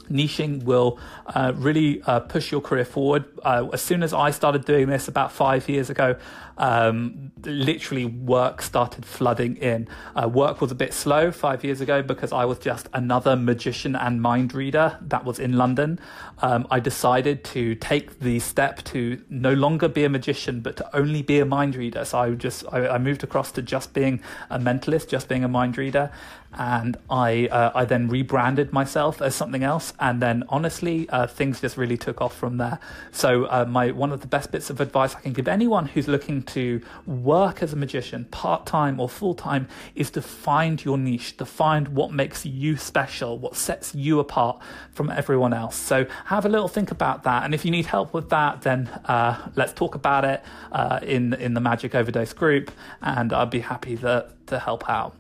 niching 0.09 0.64
will 0.64 0.99
uh, 1.27 1.53
really 1.55 2.03
uh, 2.03 2.21
push 2.21 2.53
your 2.53 2.61
career 2.61 2.85
forward. 2.85 3.25
Uh, 3.45 3.69
as 3.73 3.83
soon 3.83 4.03
as 4.03 4.12
I 4.12 4.31
started 4.31 4.64
doing 4.64 4.88
this 4.88 5.09
about 5.09 5.33
five 5.33 5.69
years 5.69 5.90
ago, 5.90 6.17
um, 6.57 7.33
literally 7.45 8.05
work 8.05 8.62
started 8.62 9.05
flooding 9.05 9.57
in. 9.57 9.88
Uh, 10.14 10.29
work 10.29 10.61
was 10.61 10.71
a 10.71 10.75
bit 10.75 10.93
slow 10.93 11.31
five 11.31 11.64
years 11.64 11.81
ago 11.81 12.03
because 12.03 12.33
I 12.33 12.45
was 12.45 12.59
just 12.59 12.88
another 12.93 13.37
magician 13.37 13.97
and 13.97 14.23
mind 14.23 14.55
reader 14.55 14.99
that 15.03 15.25
was 15.25 15.38
in 15.38 15.57
London. 15.57 15.99
Um, 16.38 16.67
I 16.71 16.81
decided 16.81 17.45
to 17.45 17.75
take 17.75 18.21
the 18.21 18.38
step 18.38 18.83
to 18.85 19.23
no 19.29 19.53
longer 19.53 19.88
be 19.88 20.05
a 20.05 20.09
magician 20.09 20.61
but 20.61 20.77
to 20.77 20.97
only 20.97 21.23
be 21.23 21.40
a 21.40 21.45
mind 21.45 21.75
reader. 21.75 22.05
So 22.05 22.19
I 22.19 22.31
just 22.31 22.64
I, 22.73 22.88
I 22.88 22.99
moved 22.99 23.25
across 23.25 23.51
to 23.53 23.62
just 23.62 23.93
being 23.93 24.21
a 24.51 24.59
mentalist, 24.59 25.09
just 25.09 25.29
being 25.29 25.45
a 25.45 25.49
mind 25.49 25.77
reader, 25.77 26.11
and 26.57 26.97
I 27.11 27.49
uh, 27.49 27.73
I 27.75 27.85
then 27.85 28.09
rebranded 28.09 28.73
myself 28.73 29.21
as 29.21 29.35
something 29.35 29.62
else, 29.62 29.93
and 29.99 30.21
then 30.21 30.45
honestly, 30.49 31.09
uh, 31.11 31.27
things 31.27 31.61
just 31.61 31.77
really 31.77 31.97
took 31.97 32.21
off 32.21 32.37
from 32.37 32.57
there. 32.59 32.79
So 33.12 33.45
uh, 33.45 33.64
my 33.69 33.90
one 33.90 34.12
of 34.12 34.21
the 34.21 34.27
best 34.27 34.51
bits 34.53 34.71
of 34.71 34.81
advice 34.81 35.14
I 35.14 35.21
can 35.21 35.33
give 35.33 35.49
anyone 35.49 35.87
who's 35.87 36.09
looking 36.09 36.43
to 36.45 36.81
work 37.07 37.62
as 37.62 37.73
a 37.73 37.77
magician, 37.77 38.27
part 38.27 38.67
time 38.67 39.01
or 39.01 39.09
full 39.09 39.35
time, 39.35 39.69
is 39.95 40.11
to 40.12 40.23
find 40.23 40.85
your 40.85 40.99
niche, 40.99 41.37
to 41.38 41.47
find 41.47 41.88
what 41.88 42.12
makes 42.12 42.47
you 42.47 42.77
special, 42.77 43.38
what 43.38 43.57
sets 43.57 43.95
you 43.95 44.21
apart 44.21 44.61
from 44.93 45.11
everyone 45.11 45.53
else. 45.53 45.77
So 45.77 46.07
have 46.27 46.47
a 46.47 46.49
little 46.49 46.69
think 46.69 46.90
about 46.90 47.25
that, 47.25 47.45
and 47.45 47.55
if 47.55 47.64
you 47.64 47.71
need 47.71 47.87
help 47.87 48.14
with 48.14 48.31
that, 48.31 48.62
then 48.62 48.88
uh, 49.07 49.51
let's 49.57 49.73
talk 49.73 49.95
about 49.95 50.25
it 50.25 50.43
uh, 50.73 51.01
in 51.03 51.35
in 51.35 51.55
the 51.55 51.61
Magic 51.61 51.95
Overdose 51.95 52.33
group, 52.33 52.71
and 53.03 53.33
I'd 53.33 53.51
be 53.51 53.61
happy 53.61 53.97
to 53.99 54.31
to 54.47 54.59
help 54.59 54.88
out. 54.88 55.17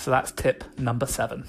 So 0.00 0.10
that's 0.10 0.32
tip 0.32 0.64
number 0.78 1.04
seven. 1.04 1.44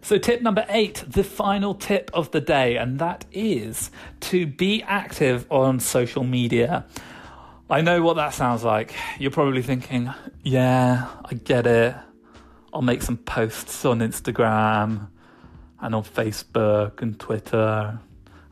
So, 0.00 0.16
tip 0.16 0.40
number 0.40 0.64
eight, 0.70 1.04
the 1.06 1.22
final 1.22 1.74
tip 1.74 2.10
of 2.14 2.30
the 2.30 2.40
day, 2.40 2.78
and 2.78 2.98
that 3.00 3.26
is 3.30 3.90
to 4.20 4.46
be 4.46 4.82
active 4.84 5.44
on 5.50 5.78
social 5.78 6.24
media. 6.24 6.86
I 7.68 7.82
know 7.82 8.00
what 8.00 8.16
that 8.16 8.32
sounds 8.32 8.64
like. 8.64 8.94
You're 9.18 9.30
probably 9.30 9.60
thinking, 9.60 10.10
yeah, 10.42 11.06
I 11.22 11.34
get 11.34 11.66
it. 11.66 11.94
I'll 12.72 12.80
make 12.80 13.02
some 13.02 13.18
posts 13.18 13.84
on 13.84 13.98
Instagram 13.98 15.08
and 15.82 15.94
on 15.94 16.02
Facebook 16.02 17.02
and 17.02 17.20
Twitter 17.20 18.00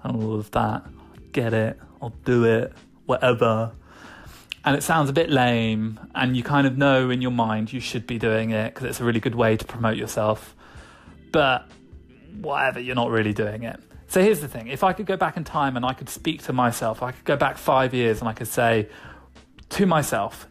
and 0.03 0.23
all 0.23 0.35
of 0.35 0.51
that. 0.51 0.85
Get 1.33 1.55
it. 1.55 1.81
I'll 2.03 2.15
do 2.27 2.45
it. 2.45 2.75
Whatever 3.07 3.73
and 4.65 4.77
it 4.77 4.83
sounds 4.83 5.09
a 5.09 5.13
bit 5.13 5.31
lame, 5.31 5.99
and 6.15 6.37
you 6.37 6.43
kind 6.43 6.67
of 6.67 6.77
know 6.77 7.11
in 7.11 7.23
your 7.23 7.31
mind 7.31 7.73
you 7.73 7.81
should 7.81 8.07
be 8.07 8.19
doing 8.19 8.51
it 8.51 8.75
because 8.75 8.89
it's 8.89 9.01
a 9.01 9.05
really 9.05 9.21
good 9.21 9.35
way 9.35 9.57
to 9.57 9.65
promote 9.65 9.97
yourself. 9.97 10.55
But 11.33 11.71
whatever, 12.41 12.81
you're 12.81 12.95
not 12.95 13.11
really 13.11 13.33
doing 13.33 13.63
it. 13.63 13.81
So 14.09 14.21
here's 14.23 14.41
the 14.41 14.49
thing 14.49 14.67
if 14.67 14.83
I 14.83 14.93
could 14.93 15.07
go 15.07 15.17
back 15.17 15.37
in 15.37 15.45
time 15.45 15.77
and 15.77 15.87
I 15.87 15.93
could 15.93 16.09
speak 16.09 16.43
to 16.43 16.53
myself, 16.53 17.03
I 17.03 17.13
could 17.13 17.25
go 17.25 17.37
back 17.37 17.57
five 17.57 17.95
years 17.95 18.21
and 18.21 18.29
I 18.29 18.33
could 18.33 18.49
say 18.49 18.89
to 19.71 19.87
myself, 19.87 20.49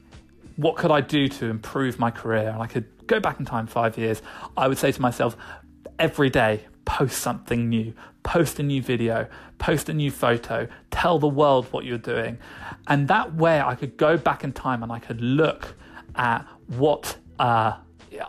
what 0.56 0.78
could 0.78 0.92
I 0.92 1.02
do 1.02 1.28
to 1.28 1.46
improve 1.48 2.00
my 2.00 2.10
career? 2.10 2.50
And 2.50 2.62
I 2.62 2.68
could 2.68 2.86
go 3.06 3.20
back 3.20 3.40
in 3.40 3.46
time 3.46 3.68
five 3.68 3.98
years, 3.98 4.22
I 4.56 4.68
would 4.68 4.78
say 4.78 4.92
to 4.92 5.02
myself, 5.02 5.36
every 5.98 6.30
day, 6.30 6.66
post 7.00 7.20
something 7.20 7.70
new, 7.70 7.94
post 8.24 8.60
a 8.60 8.64
new 8.64 8.82
video, 8.82 9.26
post 9.58 9.88
a 9.88 9.94
new 9.94 10.12
photo, 10.12 10.68
tell 10.92 11.18
the 11.18 11.30
world 11.30 11.66
what 11.72 11.86
you're 11.86 11.98
doing. 11.98 12.38
And 12.88 13.08
that 13.08 13.36
way 13.36 13.62
I 13.62 13.76
could 13.76 13.96
go 13.96 14.18
back 14.18 14.44
in 14.44 14.52
time 14.52 14.84
and 14.84 14.92
I 14.92 15.00
could 15.00 15.22
look 15.22 15.76
at 16.16 16.46
what 16.68 17.16
uh, 17.40 17.78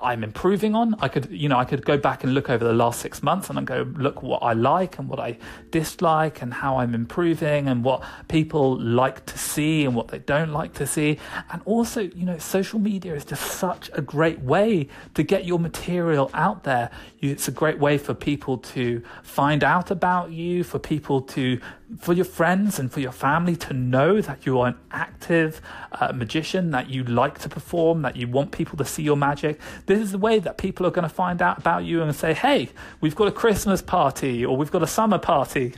I'm 0.02 0.22
improving 0.22 0.74
on. 0.74 0.94
I 1.00 1.08
could, 1.08 1.30
you 1.30 1.48
know, 1.48 1.58
I 1.58 1.64
could 1.64 1.84
go 1.84 1.96
back 1.96 2.24
and 2.24 2.34
look 2.34 2.50
over 2.50 2.64
the 2.64 2.72
last 2.72 3.00
six 3.00 3.22
months 3.22 3.48
and 3.48 3.56
then 3.56 3.64
go 3.64 3.82
look 3.96 4.22
what 4.22 4.42
I 4.42 4.52
like 4.52 4.98
and 4.98 5.08
what 5.08 5.18
I 5.18 5.38
dislike 5.70 6.42
and 6.42 6.52
how 6.52 6.78
I'm 6.78 6.94
improving 6.94 7.68
and 7.68 7.82
what 7.82 8.02
people 8.28 8.78
like 8.80 9.26
to 9.26 9.38
see 9.38 9.84
and 9.84 9.94
what 9.94 10.08
they 10.08 10.18
don't 10.18 10.52
like 10.52 10.74
to 10.74 10.86
see. 10.86 11.18
And 11.50 11.62
also, 11.64 12.02
you 12.02 12.24
know, 12.24 12.38
social 12.38 12.78
media 12.78 13.14
is 13.14 13.24
just 13.24 13.42
such 13.52 13.90
a 13.94 14.02
great 14.02 14.40
way 14.40 14.88
to 15.14 15.22
get 15.22 15.44
your 15.44 15.58
material 15.58 16.30
out 16.34 16.64
there. 16.64 16.90
It's 17.20 17.48
a 17.48 17.52
great 17.52 17.78
way 17.78 17.98
for 17.98 18.14
people 18.14 18.58
to 18.58 19.02
find 19.22 19.64
out 19.64 19.90
about 19.90 20.30
you, 20.30 20.64
for 20.64 20.78
people 20.78 21.22
to 21.22 21.60
for 21.98 22.12
your 22.12 22.24
friends 22.24 22.78
and 22.78 22.90
for 22.92 23.00
your 23.00 23.12
family 23.12 23.56
to 23.56 23.72
know 23.72 24.20
that 24.20 24.46
you 24.46 24.60
are 24.60 24.68
an 24.68 24.78
active 24.92 25.60
uh, 25.92 26.12
magician, 26.12 26.70
that 26.70 26.88
you 26.88 27.02
like 27.04 27.38
to 27.40 27.48
perform, 27.48 28.02
that 28.02 28.16
you 28.16 28.28
want 28.28 28.52
people 28.52 28.76
to 28.78 28.84
see 28.84 29.02
your 29.02 29.16
magic. 29.16 29.60
This 29.86 29.98
is 29.98 30.12
the 30.12 30.18
way 30.18 30.38
that 30.38 30.56
people 30.56 30.86
are 30.86 30.90
going 30.90 31.08
to 31.08 31.14
find 31.14 31.42
out 31.42 31.58
about 31.58 31.84
you 31.84 32.02
and 32.02 32.14
say, 32.14 32.32
hey, 32.32 32.68
we've 33.00 33.16
got 33.16 33.28
a 33.28 33.32
Christmas 33.32 33.82
party 33.82 34.44
or 34.44 34.56
we've 34.56 34.70
got 34.70 34.82
a 34.82 34.86
summer 34.86 35.18
party. 35.18 35.74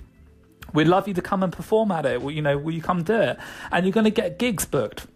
We'd 0.74 0.88
love 0.88 1.08
you 1.08 1.14
to 1.14 1.22
come 1.22 1.42
and 1.42 1.52
perform 1.52 1.90
at 1.90 2.06
it. 2.06 2.22
Well, 2.22 2.30
you 2.30 2.42
know, 2.42 2.56
will 2.56 2.72
you 2.72 2.82
come 2.82 3.02
do 3.02 3.16
it? 3.16 3.38
And 3.70 3.84
you're 3.84 3.92
going 3.92 4.04
to 4.04 4.10
get 4.10 4.38
gigs 4.38 4.64
booked 4.64 5.06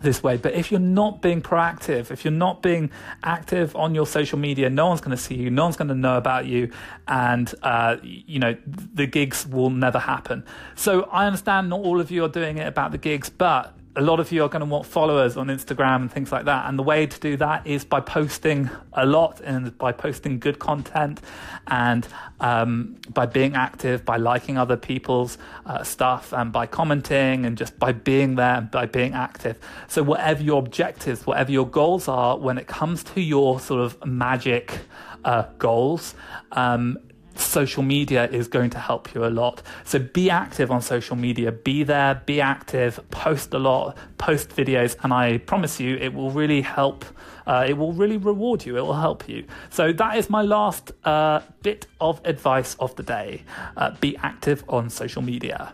this 0.00 0.22
way. 0.22 0.36
But 0.36 0.54
if 0.54 0.70
you're 0.70 0.80
not 0.80 1.22
being 1.22 1.42
proactive, 1.42 2.10
if 2.10 2.24
you're 2.24 2.32
not 2.32 2.62
being 2.62 2.90
active 3.22 3.74
on 3.76 3.94
your 3.94 4.06
social 4.06 4.38
media, 4.38 4.70
no 4.70 4.86
one's 4.86 5.00
going 5.00 5.16
to 5.16 5.22
see 5.22 5.34
you, 5.34 5.50
no 5.50 5.64
one's 5.64 5.76
going 5.76 5.88
to 5.88 5.94
know 5.94 6.16
about 6.16 6.46
you, 6.46 6.70
and 7.08 7.52
uh, 7.62 7.96
you 8.02 8.38
know 8.38 8.56
the 8.66 9.06
gigs 9.06 9.46
will 9.46 9.70
never 9.70 9.98
happen. 9.98 10.44
So 10.74 11.02
I 11.04 11.26
understand 11.26 11.70
not 11.70 11.80
all 11.80 12.00
of 12.00 12.10
you 12.10 12.24
are 12.24 12.28
doing 12.28 12.58
it 12.58 12.66
about 12.66 12.92
the 12.92 12.98
gigs, 12.98 13.28
but 13.28 13.74
a 13.96 14.02
lot 14.02 14.18
of 14.18 14.32
you 14.32 14.42
are 14.42 14.48
going 14.48 14.60
to 14.60 14.66
want 14.66 14.86
followers 14.86 15.36
on 15.36 15.46
Instagram 15.46 15.96
and 15.96 16.12
things 16.12 16.32
like 16.32 16.46
that. 16.46 16.68
And 16.68 16.78
the 16.78 16.82
way 16.82 17.06
to 17.06 17.20
do 17.20 17.36
that 17.36 17.66
is 17.66 17.84
by 17.84 18.00
posting 18.00 18.68
a 18.92 19.06
lot 19.06 19.40
and 19.40 19.76
by 19.78 19.92
posting 19.92 20.40
good 20.40 20.58
content 20.58 21.20
and 21.68 22.06
um, 22.40 22.96
by 23.12 23.26
being 23.26 23.54
active, 23.54 24.04
by 24.04 24.16
liking 24.16 24.58
other 24.58 24.76
people's 24.76 25.38
uh, 25.66 25.84
stuff 25.84 26.32
and 26.32 26.52
by 26.52 26.66
commenting 26.66 27.46
and 27.46 27.56
just 27.56 27.78
by 27.78 27.92
being 27.92 28.34
there 28.34 28.56
and 28.56 28.70
by 28.70 28.86
being 28.86 29.12
active. 29.12 29.58
So, 29.86 30.02
whatever 30.02 30.42
your 30.42 30.58
objectives, 30.58 31.26
whatever 31.26 31.52
your 31.52 31.66
goals 31.66 32.08
are, 32.08 32.36
when 32.36 32.58
it 32.58 32.66
comes 32.66 33.04
to 33.04 33.20
your 33.20 33.60
sort 33.60 33.80
of 33.80 34.04
magic 34.04 34.80
uh, 35.24 35.44
goals, 35.58 36.14
um, 36.52 36.98
social 37.36 37.82
media 37.82 38.28
is 38.28 38.48
going 38.48 38.70
to 38.70 38.78
help 38.78 39.14
you 39.14 39.24
a 39.24 39.28
lot. 39.28 39.62
So 39.84 39.98
be 39.98 40.30
active 40.30 40.70
on 40.70 40.82
social 40.82 41.16
media, 41.16 41.52
be 41.52 41.84
there, 41.84 42.22
be 42.26 42.40
active, 42.40 43.00
post 43.10 43.54
a 43.54 43.58
lot, 43.58 43.96
post 44.18 44.50
videos, 44.50 44.96
and 45.02 45.12
I 45.12 45.38
promise 45.38 45.80
you 45.80 45.96
it 45.96 46.14
will 46.14 46.30
really 46.30 46.62
help. 46.62 47.04
Uh, 47.46 47.66
it 47.68 47.74
will 47.74 47.92
really 47.92 48.16
reward 48.16 48.64
you, 48.64 48.76
it 48.78 48.80
will 48.80 48.94
help 48.94 49.28
you. 49.28 49.44
So 49.68 49.92
that 49.92 50.16
is 50.16 50.30
my 50.30 50.42
last 50.42 50.92
uh, 51.04 51.40
bit 51.62 51.86
of 52.00 52.20
advice 52.24 52.74
of 52.80 52.96
the 52.96 53.02
day 53.02 53.42
uh, 53.76 53.90
be 54.00 54.16
active 54.16 54.64
on 54.68 54.88
social 54.88 55.22
media. 55.22 55.72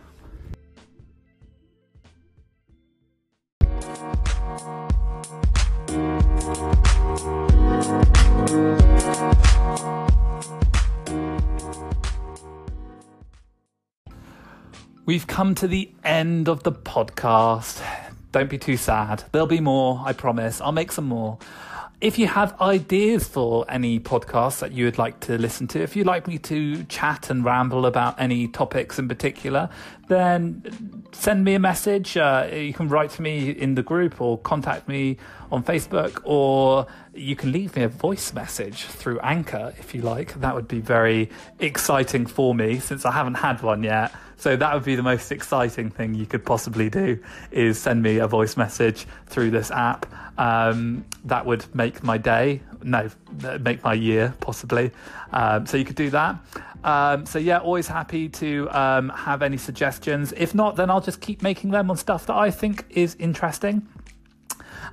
We've 15.11 15.27
come 15.27 15.55
to 15.55 15.67
the 15.67 15.91
end 16.05 16.47
of 16.47 16.63
the 16.63 16.71
podcast. 16.71 17.85
Don't 18.31 18.49
be 18.49 18.57
too 18.57 18.77
sad. 18.77 19.25
There'll 19.33 19.45
be 19.45 19.59
more, 19.59 20.01
I 20.05 20.13
promise. 20.13 20.61
I'll 20.61 20.71
make 20.71 20.93
some 20.93 21.03
more. 21.03 21.37
If 21.99 22.17
you 22.17 22.27
have 22.27 22.55
ideas 22.61 23.27
for 23.27 23.65
any 23.67 23.99
podcasts 23.99 24.59
that 24.59 24.71
you 24.71 24.85
would 24.85 24.97
like 24.97 25.19
to 25.27 25.37
listen 25.37 25.67
to, 25.67 25.81
if 25.81 25.97
you'd 25.97 26.07
like 26.07 26.29
me 26.29 26.37
to 26.37 26.85
chat 26.85 27.29
and 27.29 27.43
ramble 27.43 27.85
about 27.85 28.21
any 28.21 28.47
topics 28.47 28.97
in 28.99 29.09
particular, 29.09 29.67
then 30.11 31.05
send 31.13 31.43
me 31.45 31.53
a 31.53 31.59
message. 31.59 32.17
Uh, 32.17 32.47
you 32.51 32.73
can 32.73 32.89
write 32.89 33.11
to 33.11 33.21
me 33.21 33.49
in 33.49 33.75
the 33.75 33.83
group 33.83 34.19
or 34.19 34.37
contact 34.37 34.87
me 34.87 35.17
on 35.51 35.63
Facebook, 35.63 36.21
or 36.25 36.85
you 37.13 37.35
can 37.35 37.51
leave 37.51 37.75
me 37.75 37.83
a 37.83 37.87
voice 37.87 38.33
message 38.33 38.83
through 38.83 39.19
Anchor 39.21 39.73
if 39.79 39.95
you 39.95 40.01
like. 40.01 40.33
That 40.41 40.53
would 40.53 40.67
be 40.67 40.81
very 40.81 41.29
exciting 41.59 42.25
for 42.25 42.53
me 42.53 42.79
since 42.79 43.05
I 43.05 43.11
haven't 43.11 43.35
had 43.35 43.61
one 43.61 43.83
yet. 43.83 44.13
So 44.35 44.55
that 44.55 44.73
would 44.73 44.83
be 44.83 44.95
the 44.95 45.03
most 45.03 45.31
exciting 45.31 45.91
thing 45.91 46.13
you 46.13 46.25
could 46.25 46.45
possibly 46.45 46.89
do 46.89 47.19
is 47.51 47.79
send 47.79 48.01
me 48.01 48.17
a 48.17 48.27
voice 48.27 48.57
message 48.57 49.05
through 49.27 49.51
this 49.51 49.71
app. 49.71 50.07
Um, 50.37 51.05
that 51.25 51.45
would 51.45 51.63
make 51.75 52.03
my 52.03 52.17
day, 52.17 52.61
no, 52.83 53.09
make 53.59 53.83
my 53.83 53.93
year 53.93 54.33
possibly. 54.39 54.91
Um, 55.31 55.65
so 55.65 55.77
you 55.77 55.85
could 55.85 55.95
do 55.95 56.09
that. 56.11 56.37
Um, 56.83 57.25
so 57.25 57.39
yeah, 57.39 57.59
always 57.59 57.87
happy 57.87 58.27
to 58.29 58.67
um, 58.71 59.09
have 59.09 59.41
any 59.41 59.57
suggestions. 59.57 60.33
If 60.35 60.55
not, 60.55 60.75
then 60.75 60.89
I'll 60.89 61.01
just 61.01 61.21
keep 61.21 61.41
making 61.41 61.71
them 61.71 61.91
on 61.91 61.97
stuff 61.97 62.25
that 62.25 62.35
I 62.35 62.51
think 62.51 62.85
is 62.89 63.15
interesting. 63.19 63.87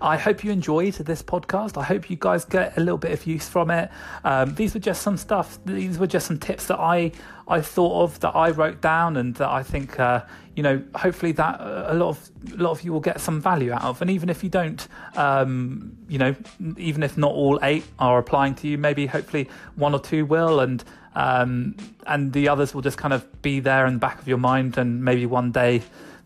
I 0.01 0.17
hope 0.17 0.45
you 0.45 0.53
enjoyed 0.53 0.95
this 0.95 1.23
podcast. 1.23 1.77
I 1.77 1.83
hope 1.83 2.09
you 2.11 2.17
guys 2.17 2.45
get 2.45 2.77
a 2.77 2.81
little 2.81 2.99
bit 2.99 3.13
of 3.13 3.27
use 3.27 3.49
from 3.49 3.71
it. 3.71 3.91
Um, 4.25 4.55
these 4.55 4.75
were 4.75 4.81
just 4.81 5.03
some 5.03 5.17
stuff. 5.17 5.59
These 5.65 5.99
were 5.99 6.07
just 6.07 6.27
some 6.27 6.39
tips 6.39 6.67
that 6.67 6.79
I 6.79 7.13
I 7.49 7.61
thought 7.63 8.03
of 8.03 8.21
that 8.21 8.37
I 8.37 8.51
wrote 8.51 8.81
down 8.81 9.17
and 9.17 9.35
that 9.37 9.49
I 9.49 9.63
think 9.63 9.99
uh, 9.99 10.23
you 10.55 10.63
know 10.63 10.83
hopefully 10.95 11.33
that 11.33 11.61
uh, 11.61 11.87
a 11.89 11.95
lot 11.95 12.11
of 12.11 12.31
a 12.53 12.63
lot 12.63 12.71
of 12.73 12.83
you 12.83 12.93
will 12.93 13.01
get 13.01 13.21
some 13.21 13.41
value 13.41 13.73
out 13.73 13.83
of. 13.83 14.01
And 14.03 14.11
even 14.11 14.29
if 14.29 14.45
you 14.45 14.51
don't, 14.51 14.87
um, 15.17 15.97
you 16.09 16.19
know, 16.19 16.37
even 16.77 17.03
if 17.03 17.19
not 17.19 17.33
all 17.33 17.59
eight 17.63 17.85
are 17.99 18.19
applying 18.19 18.55
to 18.57 18.69
you, 18.69 18.79
maybe 18.79 19.07
hopefully 19.07 19.49
one 19.77 19.95
or 19.95 20.01
two 20.01 20.25
will 20.25 20.61
and. 20.61 20.85
Um, 21.15 21.75
and 22.07 22.33
the 22.33 22.49
others 22.49 22.75
will 22.75 22.83
just 22.83 22.97
kind 22.97 23.13
of 23.13 23.43
be 23.43 23.59
there 23.59 23.87
in 23.87 23.95
the 23.95 23.99
back 23.99 24.21
of 24.21 24.29
your 24.29 24.39
mind, 24.39 24.79
and 24.79 25.05
maybe 25.05 25.27
one 25.27 25.51
day 25.51 25.83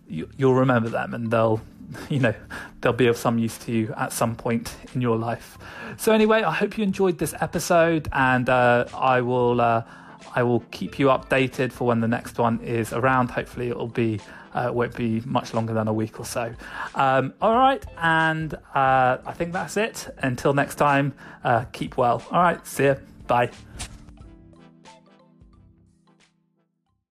you, 0.06 0.28
will 0.38 0.52
remember 0.52 0.90
them, 0.90 1.14
and 1.14 1.30
they'll 1.30 1.62
you 2.08 2.20
know, 2.20 2.34
they'll 2.80 2.92
be 2.92 3.06
of 3.06 3.16
some 3.16 3.38
use 3.38 3.58
to 3.58 3.72
you 3.72 3.94
at 3.96 4.12
some 4.12 4.36
point 4.36 4.74
in 4.94 5.00
your 5.00 5.16
life. 5.16 5.58
So 5.96 6.12
anyway, 6.12 6.42
I 6.42 6.52
hope 6.52 6.78
you 6.78 6.84
enjoyed 6.84 7.18
this 7.18 7.34
episode, 7.40 8.08
and 8.12 8.48
uh, 8.48 8.86
I 8.94 9.20
will 9.20 9.60
uh, 9.60 9.82
I 10.34 10.42
will 10.42 10.60
keep 10.70 10.98
you 10.98 11.06
updated 11.06 11.72
for 11.72 11.86
when 11.86 12.00
the 12.00 12.08
next 12.08 12.38
one 12.38 12.60
is 12.60 12.92
around. 12.92 13.30
Hopefully, 13.30 13.68
it'll 13.68 13.88
be 13.88 14.20
uh, 14.54 14.70
won't 14.72 14.94
be 14.94 15.20
much 15.24 15.54
longer 15.54 15.72
than 15.72 15.88
a 15.88 15.92
week 15.92 16.20
or 16.20 16.24
so. 16.24 16.52
Um, 16.94 17.34
all 17.40 17.56
right, 17.56 17.84
and 17.98 18.54
uh, 18.74 19.18
I 19.24 19.32
think 19.34 19.52
that's 19.52 19.76
it. 19.76 20.14
Until 20.18 20.52
next 20.54 20.76
time, 20.76 21.14
uh, 21.44 21.64
keep 21.72 21.96
well. 21.96 22.22
All 22.30 22.42
right, 22.42 22.66
see 22.66 22.84
you. 22.84 22.96
Bye. 23.26 23.50